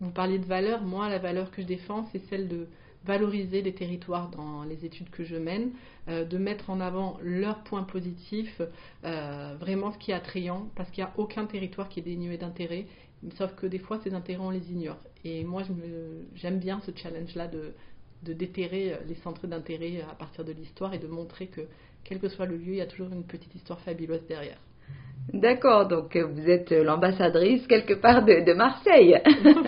vous 0.01 0.11
parliez 0.11 0.39
de 0.39 0.47
valeur. 0.47 0.83
Moi, 0.83 1.09
la 1.09 1.19
valeur 1.19 1.53
que 1.53 1.63
je 1.63 1.67
défends, 1.67 2.09
c'est 2.11 2.23
celle 2.29 2.49
de 2.49 2.67
valoriser 3.05 3.63
les 3.63 3.75
territoires 3.75 4.31
dans 4.31 4.65
les 4.65 4.85
études 4.85 5.11
que 5.11 5.25
je 5.25 5.37
mène, 5.37 5.71
euh, 6.09 6.25
de 6.25 6.39
mettre 6.39 6.71
en 6.71 6.81
avant 6.81 7.19
leurs 7.23 7.63
points 7.65 7.83
positifs, 7.83 8.61
euh, 9.05 9.55
vraiment 9.61 9.93
ce 9.93 9.99
qui 9.99 10.11
est 10.11 10.15
attrayant, 10.15 10.69
parce 10.75 10.91
qu'il 10.91 11.05
n'y 11.05 11.11
a 11.11 11.13
aucun 11.17 11.47
territoire 11.47 11.89
qui 11.89 12.01
est 12.01 12.05
dénué 12.05 12.37
d'intérêt, 12.37 12.87
sauf 13.37 13.55
que 13.55 13.67
des 13.67 13.79
fois 13.79 13.99
ces 14.03 14.15
intérêts 14.15 14.43
on 14.43 14.51
les 14.51 14.73
ignore. 14.73 14.99
Et 15.25 15.45
moi 15.45 15.63
j'aime 16.35 16.59
bien 16.59 16.81
ce 16.81 16.91
challenge-là 16.95 17.49
de, 17.49 17.73
de 18.23 18.33
déterrer 18.33 18.99
les 19.07 19.15
centres 19.15 19.47
d'intérêt 19.47 20.03
à 20.11 20.15
partir 20.15 20.45
de 20.45 20.53
l'histoire 20.53 20.93
et 20.95 20.99
de 20.99 21.07
montrer 21.07 21.47
que 21.47 21.63
quel 22.05 22.21
que 22.21 22.29
soit 22.29 22.47
le 22.47 22.57
lieu, 22.57 22.75
il 22.75 22.77
y 22.77 22.81
a 22.83 22.87
toujours 22.87 23.11
une 23.11 23.25
petite 23.25 23.55
histoire 23.55 23.81
fabuleuse 23.81 24.27
derrière. 24.29 24.59
D'accord, 25.33 25.89
donc 25.89 26.17
euh, 26.17 26.27
vous 26.27 26.49
êtes 26.49 26.71
l'ambassadrice 26.71 27.67
quelque 27.67 27.95
part 27.95 28.25
de, 28.25 28.53
Marseille. 28.53 29.19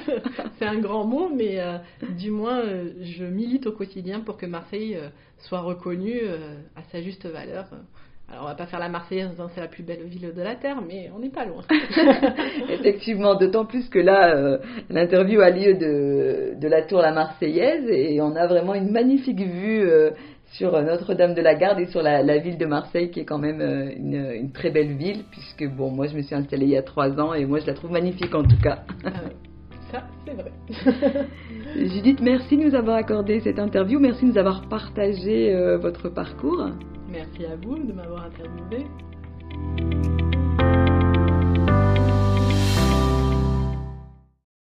c'est 0.58 0.66
un 0.66 0.78
grand 0.78 1.04
mot, 1.04 1.30
mais 1.34 1.60
euh, 1.60 1.78
du 2.18 2.30
moins 2.30 2.60
euh, 2.60 2.90
je 3.00 3.24
milite 3.24 3.66
au 3.66 3.72
quotidien 3.72 4.20
pour 4.20 4.36
que 4.36 4.46
Marseille 4.46 4.98
soit 5.38 5.60
reconnue 5.60 6.20
à 6.76 6.82
sa 6.92 7.00
juste 7.00 7.26
valeur. 7.26 7.66
Alors 8.28 8.42
on 8.42 8.46
va 8.46 8.54
pas 8.56 8.66
faire 8.66 8.80
la 8.80 8.88
Marseillaise 8.88 9.28
en 9.28 9.30
disant 9.30 9.48
c'est 9.54 9.60
la 9.60 9.68
plus 9.68 9.84
belle 9.84 10.02
ville 10.02 10.32
de 10.34 10.42
la 10.42 10.56
Terre, 10.56 10.82
mais 10.86 11.10
on 11.14 11.20
n'est 11.20 11.30
pas 11.30 11.44
loin. 11.44 11.62
Effectivement, 12.68 13.36
d'autant 13.36 13.64
plus 13.64 13.88
que 13.88 14.00
là, 14.00 14.58
l'interview 14.90 15.40
a 15.40 15.50
lieu 15.50 15.74
de, 15.74 16.58
de, 16.60 16.68
la 16.68 16.82
tour 16.82 17.00
La 17.00 17.12
Marseillaise 17.12 17.88
et 17.88 18.20
on 18.20 18.34
a 18.34 18.46
vraiment 18.48 18.74
une 18.74 18.90
magnifique 18.90 19.40
vue 19.40 19.88
sur 20.52 20.74
euh, 20.74 20.82
Notre-Dame 20.82 21.34
de 21.34 21.42
la 21.42 21.54
Garde 21.54 21.80
et 21.80 21.86
sur 21.86 22.02
la, 22.02 22.38
ville 22.38 22.58
de 22.58 22.66
Marseille 22.66 23.10
qui 23.10 23.20
est 23.20 23.24
quand 23.24 23.38
même 23.38 23.60
euh, 23.60 23.90
une, 23.96 24.50
très 24.52 24.70
belle 24.70 24.96
ville 24.96 25.24
puisque 25.30 25.66
bon 25.74 25.90
moi 25.90 26.06
je 26.06 26.16
me 26.16 26.22
suis 26.22 26.34
installée 26.34 26.66
il 26.66 26.72
y 26.72 26.76
a 26.76 26.82
trois 26.82 27.18
ans 27.20 27.34
et 27.34 27.44
moi 27.44 27.58
je 27.60 27.66
la 27.66 27.74
trouve 27.74 27.90
magnifique 27.90 28.34
en 28.34 28.42
tout 28.42 28.58
cas. 28.62 28.84
Ah 29.04 29.10
ça 29.92 30.02
c'est 30.24 30.34
vrai. 30.34 30.52
Judith, 31.76 32.20
merci 32.20 32.56
de 32.56 32.64
nous 32.64 32.74
avoir 32.74 32.96
accordé 32.96 33.40
cette 33.40 33.58
interview, 33.58 34.00
merci 34.00 34.24
de 34.24 34.32
nous 34.32 34.38
avoir 34.38 34.68
partagé 34.68 35.54
euh, 35.54 35.78
votre 35.78 36.08
parcours. 36.08 36.70
Merci 37.08 37.46
à 37.46 37.56
vous 37.56 37.78
de 37.78 37.92
m'avoir 37.92 38.26
interviewé. 38.26 38.86